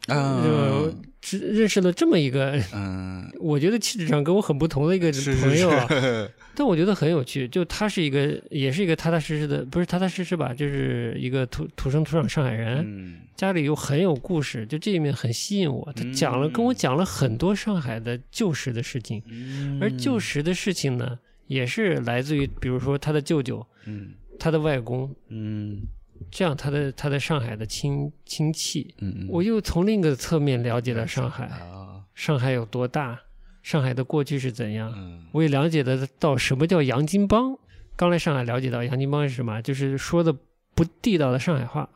[0.07, 7.49] 儿，啊就只认识了这么一个，嗯， 我觉得气质上跟我很不同的一个朋友啊，是 但我觉得很有趣。
[7.49, 15.93] 就他是一个，也是一个踏踏实实的，不是踏踏实实吧，就是一个土土生土长上海人，嗯家里又很有故事，就这一面很吸引我。
[15.97, 24.15] 他讲了，嗯跟我讲了很多上海的旧时的事情，嗯而旧时的事情呢，也是来自于，比如说他的舅舅、嗯。
[24.39, 25.83] 他的外公，嗯。
[26.31, 33.21] 这样他的他在上海的亲亲戚，嗯，我又从另一个侧面了解了上海，啊，上海有多大，
[33.63, 35.27] 上海的过去是怎样，嗯。
[35.33, 37.59] 我也了解得到什么叫洋泾浜。
[37.97, 40.35] 刚来上海了解到洋泾浜是什么，就是说的
[40.75, 41.89] 不地道的上海话，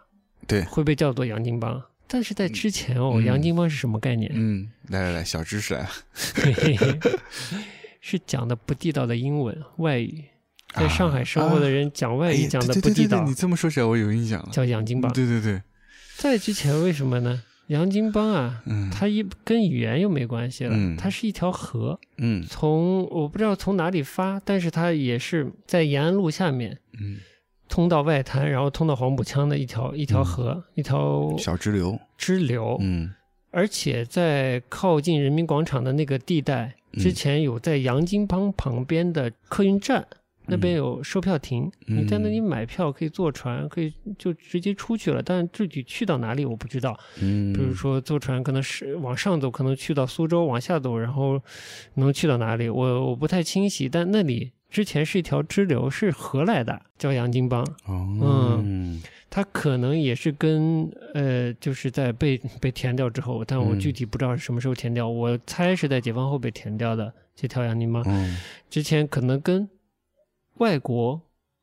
[0.47, 0.63] 对。
[0.65, 1.83] 会被叫做洋泾浜。
[2.07, 3.25] 但是在之前哦，嗯。
[3.25, 4.31] 洋泾浜是什么概念？
[4.35, 5.91] 嗯，来来来，小知识来了，
[6.35, 6.99] 嘿嘿嘿
[8.11, 10.25] 是讲的不地道的英文外语，
[10.75, 12.95] 在上海生活的人讲外语哎讲的不地道。
[12.95, 14.49] 对对对你，这么说起来，我有印象了。
[14.51, 15.13] 叫洋泾浜。
[15.13, 15.63] 对对对，
[16.17, 17.43] 在之前为什么呢？
[17.67, 20.97] 杨金邦啊，嗯，它一跟语言又没关系了，嗯。
[20.97, 22.43] 它是一条河，嗯。
[22.49, 27.19] 从我不知道从哪里发，但是它也是在延安路下面嗯，
[27.69, 33.13] 通到外滩，然后通到黄浦江的一条一条河，一条小支流，支流，嗯
[33.51, 40.07] 而且在靠近人民广场的那个地带，嗯之前有在洋泾浜旁边的客运站。
[40.51, 45.23] 那边有售票亭，嗯你在那里买票可以坐船，可以就直接出去了。
[45.23, 46.99] 但具体去到哪里我不知道。
[47.21, 51.39] 嗯，比如说坐船可能是往上走，可能去到苏州；往下走，然后
[51.97, 53.91] 能去到哪里，我我不太清晰。
[53.91, 57.61] 但那里之前是一条支流，是河来的，叫洋泾浜。
[57.85, 65.09] 哦，嗯它可能也是跟呃，就是在被 被填掉之后，但我嗯具体不知道是什么时候填掉。
[65.09, 68.03] 我猜是在解放后被填掉的这条洋泾浜。
[68.07, 68.37] 嗯
[68.71, 69.69] 之前可能跟
[70.59, 71.21] 外国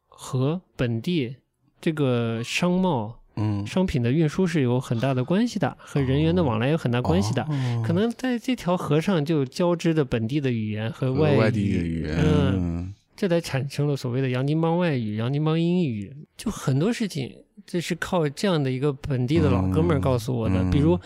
[0.08, 1.36] 和本地
[1.82, 7.44] 这个商贸嗯，商品的运输是有很大的关系的，和人员的往来有很大关系的。
[7.44, 16.16] 哦可能在这条河上就交织着本地的语言和和外外地的语言，嗯，这才产生了所谓的洋泾浜外语、洋泾浜英语。
[16.38, 17.36] 就很多事情，
[17.66, 20.56] 这是靠这样的一个本地的老哥们儿告诉我的。
[20.56, 21.00] 嗯比如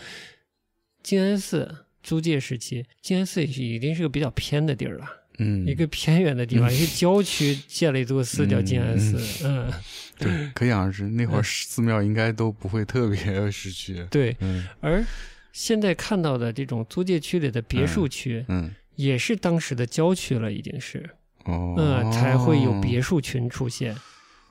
[1.02, 5.06] 静安寺租界时期，静安寺已经是个比较偏的地儿了，
[5.38, 9.46] 嗯，一个偏远的地方，一个郊区建了一座寺叫静安寺。
[9.46, 9.70] 嗯，
[10.18, 14.06] 对，可想而知，那会儿寺庙应该都不会特别市区。
[14.10, 14.36] 对。
[14.40, 15.04] 嗯而
[15.52, 21.08] 现在看到的这种租界区里的别墅区，嗯也是当时的郊区了，已经是，
[21.44, 23.96] 哦，嗯，才会有别墅群出现。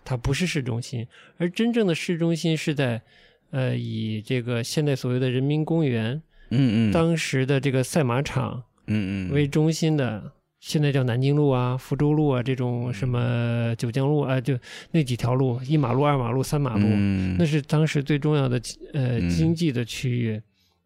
[0.09, 1.05] 它不是市中心，
[1.37, 2.99] 而真正的市中心是在，
[3.51, 6.91] 呃，以这个现在所谓的人民公园，嗯嗯。
[6.91, 9.31] 当时的这个赛马场嗯嗯。
[9.31, 14.57] 为中心的，现在叫南京路啊、福州路啊这种什么九江路啊，就
[14.89, 17.35] 那几条路，一马路、二马路、三马路，嗯。
[17.37, 18.59] 那是当时最重要的
[18.93, 19.29] 呃嗯。
[19.29, 20.41] 经济的区域，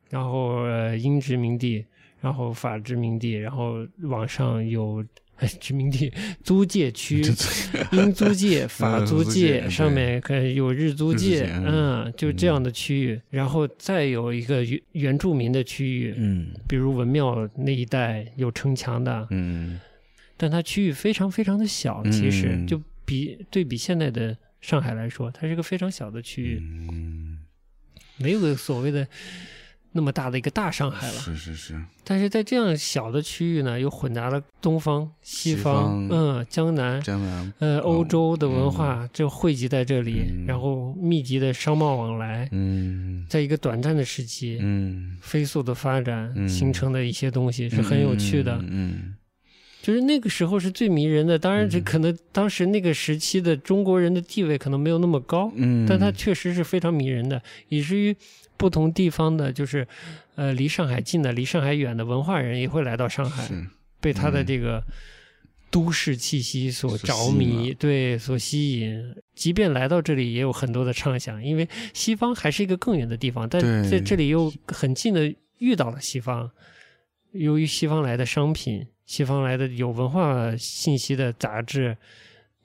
[0.10, 1.86] 然后呃英殖民地，
[2.20, 5.02] 然后法殖民地，然后往上有。
[5.44, 6.12] 呃殖民地
[6.44, 7.22] 租界区，
[7.92, 11.66] 英租界、 法嗯租租界界，上面可能有日租界界，嗯
[12.06, 19.80] 嗯，就这样的区域，然后再有一个原原住民的区域，嗯比如文庙那一带有城墙的，嗯。
[20.36, 26.60] 但它区域非常非常的小，其实嗯就比对比现在的上海来说，它是一个非常小的区域，
[26.92, 27.38] 嗯，
[28.18, 29.08] 没有个所谓的
[29.94, 31.14] 那么大的一个大上海了。
[31.14, 37.02] 是是是，但是在这样小的区域呢，又混杂了东方、西西方，嗯，江南。
[37.02, 48.60] 江南，呃，欧洲的文嗯化就汇集在这里，嗯然后密集的商贸往来，嗯在一个短暂的时期，嗯，飞速的发展、嗯形成的一些东西是很有趣的。
[48.68, 49.16] 嗯
[49.82, 51.38] 就是那个时候是最迷人的。
[51.38, 58.16] 当然，这嗯可能当时那个时期的中国人的地位可能没有那么高，嗯，但它确实是非常迷人的，以至于
[58.58, 59.88] 不同地方的，就是
[60.36, 63.68] 呃离上海近的、离上海远的文化人也会来到上海，是
[64.00, 64.84] 被他的嗯这个
[65.70, 69.16] 都市气息所着迷，对，所吸引。
[69.34, 76.52] 即便来到这里，也有很多的畅想，因为西方还是一个更远的地方，但在这里又很近的遇到了西方。
[77.32, 81.98] 由于西方来的商品，西方来的有文化信息的杂志、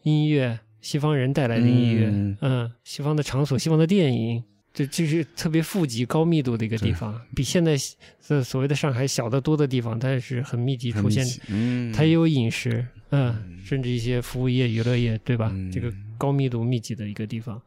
[0.03, 4.45] 音乐，西方人带来的音乐，嗯嗯西方的场所、西方的电影，
[4.79, 7.77] 这这是特别富集、高密度的一个地方，比现在
[8.25, 15.51] 这所谓的上海小得多的地方，它是很密集出现，嗯，它也有饮食，嗯，甚至一些服务业、娱乐业，对吧？
[15.53, 15.73] 嗯。
[15.73, 17.61] 这个高密度密集的一个地方，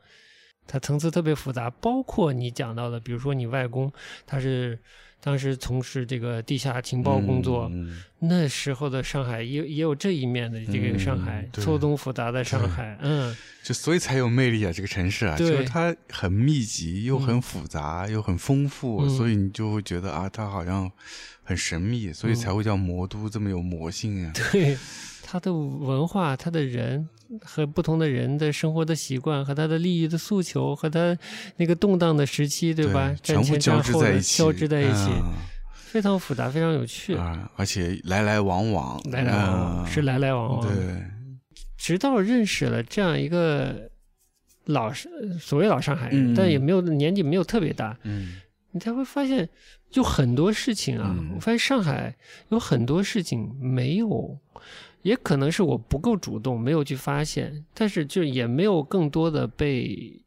[0.66, 3.92] 它层次特别复杂，包括你讲到的，比如说你外公，
[4.26, 4.80] 他是
[5.24, 11.64] 当时从事这个地下情报工作，嗯那时候的上海也也有这一面的这个嗯上海，对。
[11.64, 19.10] 错综复杂的上海，嗯，就所以才有魅力啊，这个城市啊，就是它很密集，又很复杂，又很丰富，嗯。
[19.10, 20.92] 所以你就会觉得啊，它好像
[21.44, 24.34] 很神秘，所以才会叫魔都这么有魔性啊。
[24.52, 24.78] 对，
[25.24, 27.08] 它的文化，它的人
[27.42, 31.18] 和不同的人的生活的习惯，和他的利益的诉求，和他
[31.58, 33.16] 那个动荡的时期，对吧？
[33.24, 35.34] 全部战前交战后的织在一起，交织在一起，嗯。
[35.74, 37.16] 非常复杂，非常有趣。
[37.16, 41.04] 啊，而且来来往往，来来往往、嗯是来来往往，对，
[41.78, 43.90] 直到认识了这样一个
[44.64, 46.34] 老上所谓老上海人，嗯。
[46.34, 48.38] 但也没有年纪没有特别大，嗯。
[48.72, 49.50] 你才会发现，
[49.90, 51.34] 就很多事情啊，嗯。
[51.36, 52.16] 我发现上海
[52.48, 54.40] 有很多事情没有，
[55.04, 60.24] 也可能是我不够主动，没有去发现，但是就也没有更多的被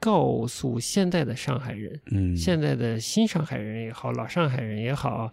[0.00, 5.32] 告诉现在的上海人，嗯，现在的新上海人也好，老上海人也好，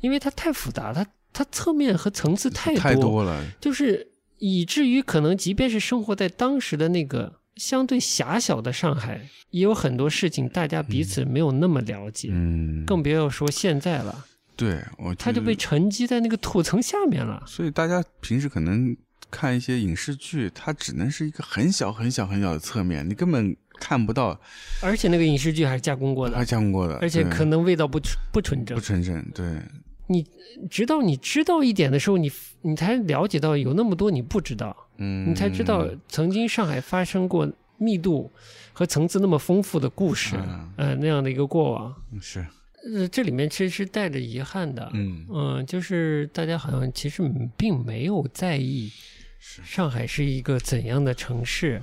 [0.00, 4.08] 因为它太复杂，它它侧面和层次太太多了，就是
[4.38, 14.24] 以至于可能即便是生活在当时的那个相对狭小的上海，也有很多事情大家彼此没有那么了解，嗯，更别要说现在了，
[14.62, 17.42] 对我觉得它就被沉积在那个土层下面了。
[17.46, 18.96] 所以大家平时可能
[19.30, 24.38] 看一些影视剧，它只能是一个很小很小很小的侧面，你根本看不到
[24.80, 28.80] 而且那个影视剧还是加工过的，还加工过的，而且可能味道不纯不纯正不。
[28.80, 29.60] 纯正，对，
[30.06, 30.24] 你
[30.70, 38.30] 直到你知道一点的时候，你你才了解到有那么多你不知道，嗯，你才知道曾经上海发生过密度
[38.72, 41.92] 和层次那么丰富的故事，嗯呃，那样的一个过往。
[42.20, 42.46] 是，
[42.84, 45.26] 呃，这里面其实是带着遗憾的，嗯。
[45.30, 47.22] 嗯，就是大家好像其实
[47.56, 48.90] 并没有在意
[49.38, 51.80] 上海是一个怎样的城市，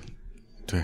[0.66, 0.84] 对，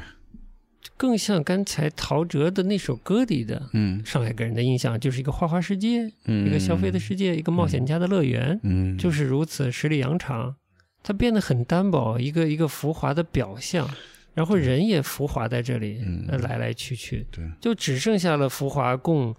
[0.97, 4.05] 更像刚才陶喆的那首歌里的嗯。
[4.05, 10.55] 上海给人的印象，就是一个花花世界，嗯，一个消费的世界，一个冒险家的乐园，嗯，就是如此十里洋场。
[11.03, 13.87] 它变得很单薄，一个一个浮华的表象，
[14.33, 16.25] 然后人也浮华在这里，嗯。
[16.29, 19.35] 呃来来去去，对，就只剩下了浮华供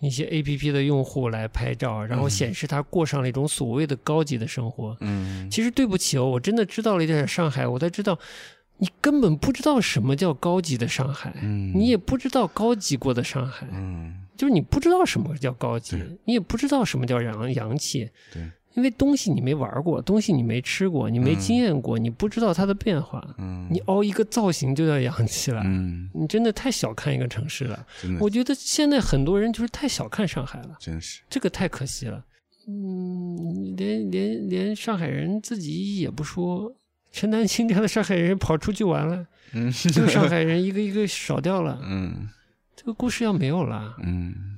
[0.00, 4.96] 一些 A P P 的用户来拍照，然后显示他过上了一种所谓的高级的生活。
[5.00, 5.48] 嗯。
[5.50, 8.18] 其实对不起哦，我真的知道了一点上海，我才知道
[8.78, 14.18] 你根本不知道什么叫高级的上海，嗯，你也不知道高级过的上海，嗯。
[14.34, 18.10] 就是你不知道什么叫高级，你也不知道什么叫洋洋气。
[18.32, 18.42] 对，
[18.74, 23.22] 因为东西你没玩过，东西你没吃过，你没经验过，你不知道它的变化。
[23.38, 27.86] 嗯，你凹一个造型就叫洋气了，嗯，你真的太小看一个城市了。
[28.18, 32.24] 我觉得现在很多人就是太小看上海了，真是，这个太可惜了。
[32.68, 36.72] 嗯，连连连上海人自己也不说，
[37.10, 42.28] 陈丹青这样的上海人跑出去玩了，嗯这个上海人一个一个少掉了，嗯
[42.76, 43.96] 这个故事要没有了。
[44.02, 44.51] 嗯，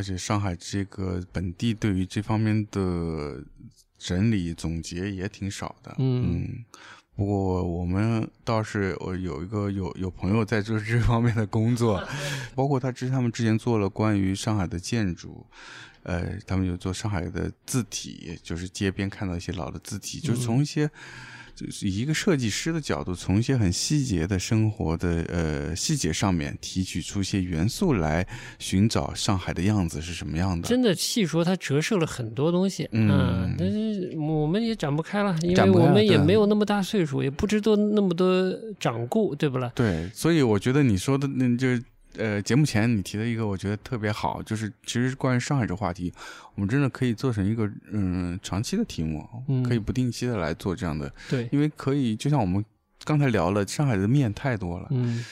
[0.00, 3.44] 而且上海这个本地对于这方面的
[3.98, 6.64] 整理总结也挺少的，嗯
[7.14, 12.02] 不过我们倒是我有一个有有朋友在做这方面的工作，
[12.56, 15.46] 包括他之他们之前做了关于上海的建筑，
[16.04, 20.90] 呃，他们有做上海的字体，就是街边看到一些老的字体，就是从一些。
[21.60, 28.26] 就是以一个设计师的角度，从一些很细节的生活的呃细节上面提取出一些元素来
[28.58, 30.66] 寻找上海的样子是什么样的。
[30.66, 39.70] 真的细说，它折射了很多东西，嗯啊但是我们也展不开了，因为我们也没有那么大岁数，也不知道那么多掌故，对不啦？
[39.74, 41.82] 对，所以我觉得你说的那就是
[42.16, 46.12] 呃，节目前你提的一个，我觉得特别好，就是其实关于上海这个话题，
[46.54, 52.64] 我们真的可以做成一个嗯长期的题目，嗯可以不定期的来做这样的，对，因为可以就像我们
[53.04, 55.24] 刚才聊了，上海的面太多了，嗯，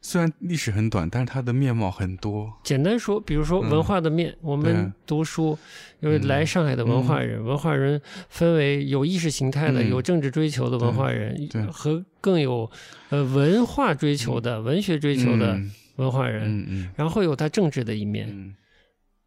[0.00, 2.52] 虽然历史很短，但是它的面貌很多。
[2.62, 5.58] 简单说，比如说嗯文化的面，我们读书
[6.00, 12.70] 因为来上海的文化人，文化人分为有意识形态的、嗯有政治追求的文化人对对，和更有
[13.10, 16.90] 呃文化追求的、文学追求的嗯文化人，嗯嗯。
[16.96, 18.54] 然后有他政治的一面，嗯。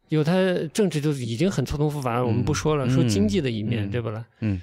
[0.08, 0.32] 有他
[0.72, 2.90] 政治就已经很错综复杂了，我们不说了，嗯。
[2.90, 3.90] 说经济的一面，嗯。
[3.90, 4.24] 对不啦？
[4.40, 4.60] 嗯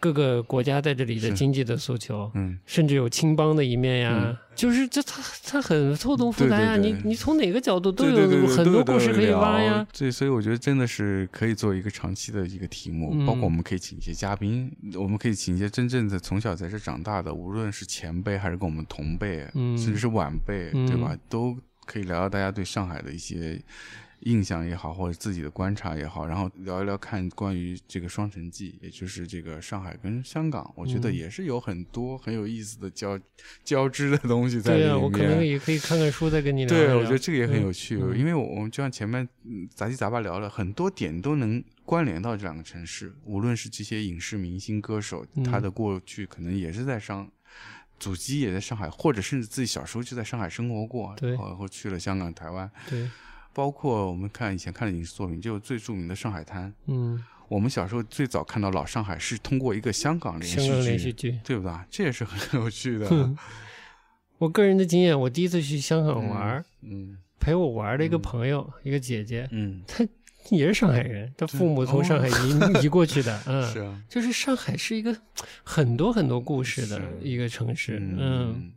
[0.00, 4.36] 各个国家在这里的经济的诉求，嗯，甚至有青帮的一面呀，嗯。
[4.54, 7.02] 就是这它它很错综复杂呀，对对对。
[7.02, 9.38] 你你从哪个角度都有很多故事可以聊。
[9.40, 9.86] 挖呀。
[9.96, 13.24] 对，所以我觉得真的是可以做一个长期的一个题目，嗯。
[13.24, 19.78] 包括我们可以请一些嘉宾，我们可以请一些真正的从小在这长大的，无论是前辈还是跟我们同辈，嗯。
[19.78, 20.86] 甚至是晚辈，嗯。
[20.88, 21.16] 对吧？
[21.28, 23.60] 都可以聊聊大家对上海的一些。
[24.20, 33.18] 印象也好，或者自己的观察也好，然后聊一聊看关于这个双城记，也就是这个上海跟香港，我觉得嗯也是有很多很有意思的交
[33.64, 34.88] 交织的东西在里面。
[34.88, 43.14] 对啊、我可能也可以看看书，再跟你聊一对，我觉得这个也很有嗯趣，嗯因为我我们就像前面嗯杂七杂八聊了很多点，都能关联到这两个城市。
[43.24, 47.30] 无论是这些影视明星、歌手，嗯他的过去可能也是在上，
[47.98, 52.70] 祖籍也在上海，或者甚至自己小时候就在上海生活过，对然后去了香港、台湾。
[52.88, 53.08] 对，
[53.52, 56.68] 包括我们看以前看的影视作品，就最著名的《上海滩》。
[56.86, 61.72] 嗯，我们小时候最早看到老上海是通过一个香港连续香港连续剧，对不对？
[61.90, 63.34] 这也是很有趣的。
[64.38, 70.06] 我个人的经验，我第一次去香港玩儿，嗯陪我玩的一个嗯朋友，一个姐姐，嗯，她
[70.50, 72.32] 也是上海人，她父母从上海移、
[72.84, 75.16] 移过去的， 嗯，是啊，就是上海是一个
[75.64, 78.70] 很多很多故事的一个城市，嗯，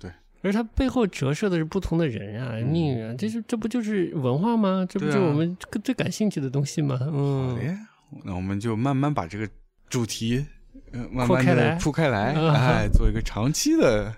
[0.00, 0.12] 嗯，
[0.42, 4.86] 而它背后折射的是不同的人啊、命运啊，这是这不就是文化吗？
[4.88, 6.96] 这不就是我们最感兴趣的东西吗？
[6.98, 7.76] 好嗯，嘞，
[8.24, 9.48] 那我们就慢慢把这个
[9.88, 10.46] 主题，
[10.92, 14.12] 呃，慢慢的铺开来，啊哎，做一个长期的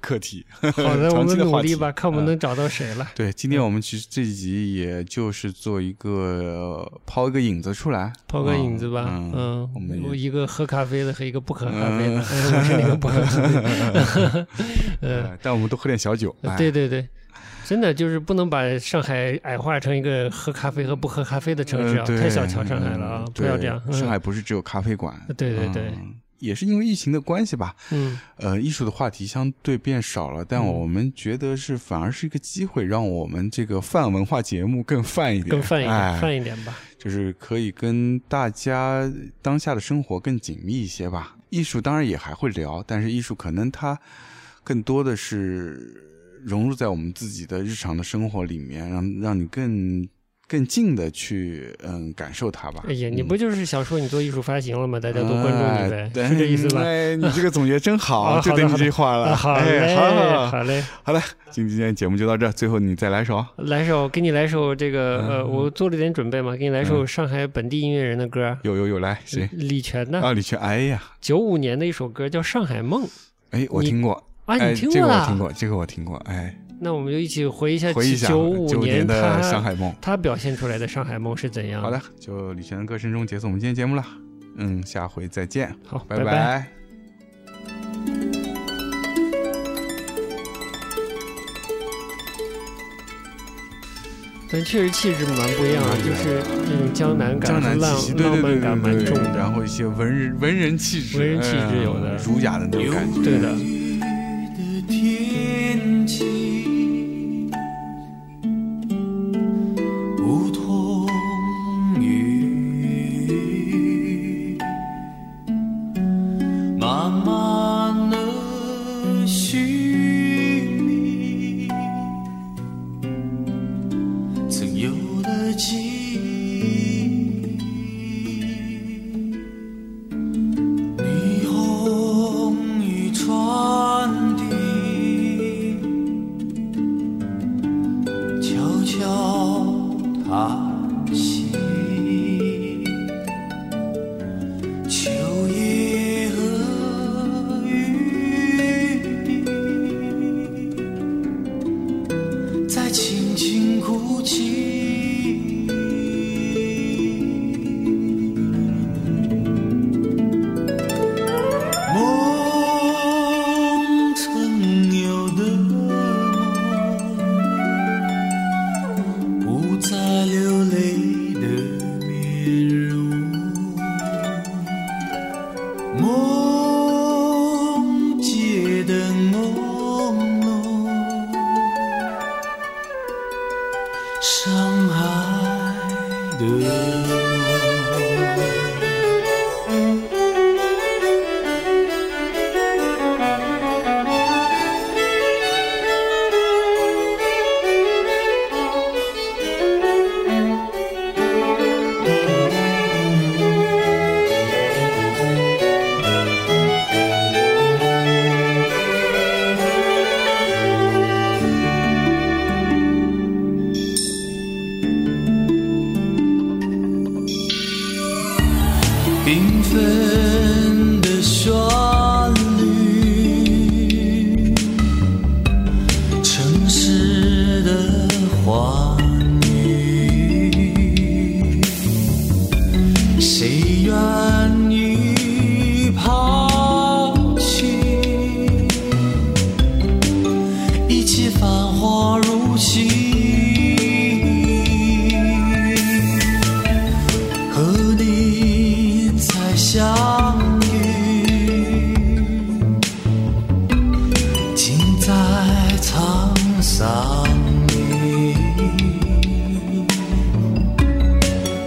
[0.00, 0.44] 课题。
[0.60, 3.08] 好的，我们努力吧，看我们啊能找到谁了。
[3.14, 12.52] 对，今天我们其实这一集也就是做一个呃抛一个影子出来，抛个影子吧，嗯，嗯，我们一个喝咖啡的和一个不喝咖啡的，嗯。
[12.52, 14.46] 我是那个不喝咖啡
[15.02, 16.56] 呃但我们都喝点小酒，哎。
[16.56, 17.06] 对对对，
[17.72, 23.80] 真的就是不能把上海矮化成一个喝咖啡和不喝咖啡的城市啊，太小瞧上海了啊嗯，不要这样。
[23.90, 36.78] 上海不是只有咖啡馆，对对对嗯也是因为疫情的关系吧，嗯，呃，艺术的话题相对变少了，但嗯我们觉得是反而是一个机会，让我们这个泛文化节目更泛一点，更泛一哎点，泛一点吧。
[36.98, 41.36] 就是可以跟大家当下的生活更紧密一些吧。
[41.48, 43.98] 艺术当然也还会聊，但是艺术可能它
[44.62, 46.11] 更多的是
[46.44, 50.06] 融入在我们自己的日常的生活里面，让让你更
[50.48, 52.84] 更近的去嗯感受它吧。
[52.86, 55.00] 哎呀，嗯你不就是想说你做艺术发行了吗？
[55.00, 56.82] 大家都关注你呗，哎 是这意思吧？
[56.82, 59.28] 哎，你这个总结真好， 啊就等你这句话了。
[59.28, 61.20] 啊，好嘞，哎，好嘞好好嘞，好了，
[61.50, 63.44] 今天节目就到这儿，最后你再来首。
[63.56, 69.48] 来首给你来首这个呃，嗯我做了点准备嘛，给你来首上海本地音乐人的歌，有有有，来谁？
[69.52, 70.58] 李泉的啊，李泉。
[70.58, 73.04] 哎呀，九五年的一首歌叫《上海梦》
[73.50, 74.22] 哎，我听过。
[74.52, 75.08] 啊，哎，你听这过这？
[75.08, 76.16] 个我听过，这个我听过。
[76.26, 79.94] 哎，那我们就一起回忆一下回忆一下九五九年的他上海梦。
[80.00, 81.80] 他表现出来的上海梦是怎样？
[81.80, 84.04] 好的，，就李泉的歌声中结束我们今天节目了。
[84.56, 86.66] 嗯，下回再见，好，拜拜拜
[94.54, 99.34] 但确实气质蛮不一样啊，就是那种江南感、江南浪气息，对对对浪漫感蛮重的。
[99.34, 103.48] 然后一些文人文人气质，文人气质有的嗯儒雅的那种感觉，对，的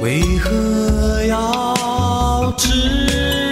[0.05, 3.44] 为何要知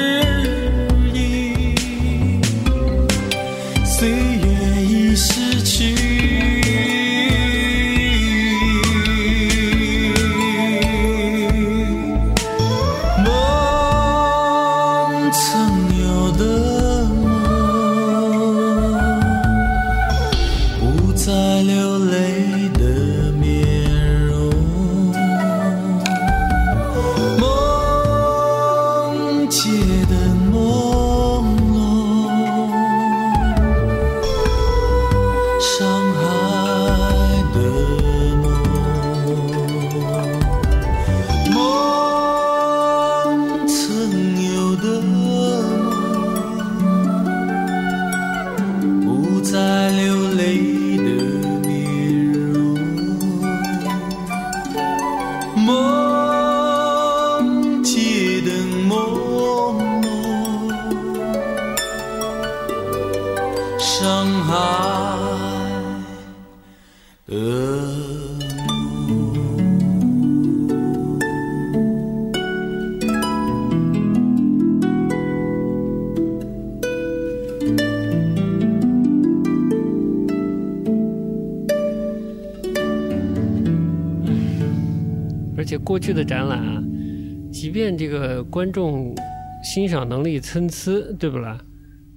[88.53, 89.15] 观众
[89.63, 91.59] 欣赏能力参差，对不啦？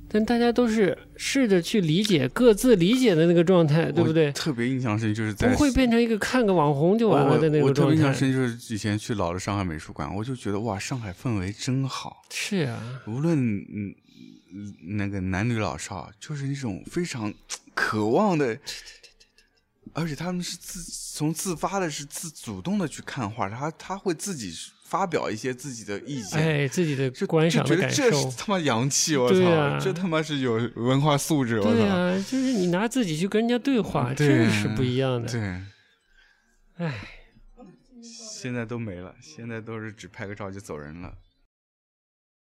[0.06, 4.30] 但大家都是试着去理解各自理解的那个状态，对不对？
[4.32, 7.94] 特别印象深就是在不会变成一个看个网红就完了的那我我个状态。
[7.94, 13.94] 特别印象深就是以前去老的上海美术馆，我就觉得哇，上海氛围真好，是啊，无论嗯
[14.52, 17.32] 嗯那个男女老少，就是那种非常
[17.74, 18.58] 渴望的。
[19.94, 20.82] 而且他们是自
[21.14, 24.52] 从自发的，是自主动的去看画，他他会自己
[24.88, 28.36] 发表一些自己的意见，哎，自己的就观赏的感受是。
[28.36, 35.28] 他妈洋气，我操，啊这他妈是有文化素质，我操，对啊，就是你拿自己去跟人家对话，对真是不一样的。
[35.28, 35.40] 对，
[36.76, 36.94] 哎，
[38.00, 41.12] 现在都没了，现在都是只拍个照就走人了。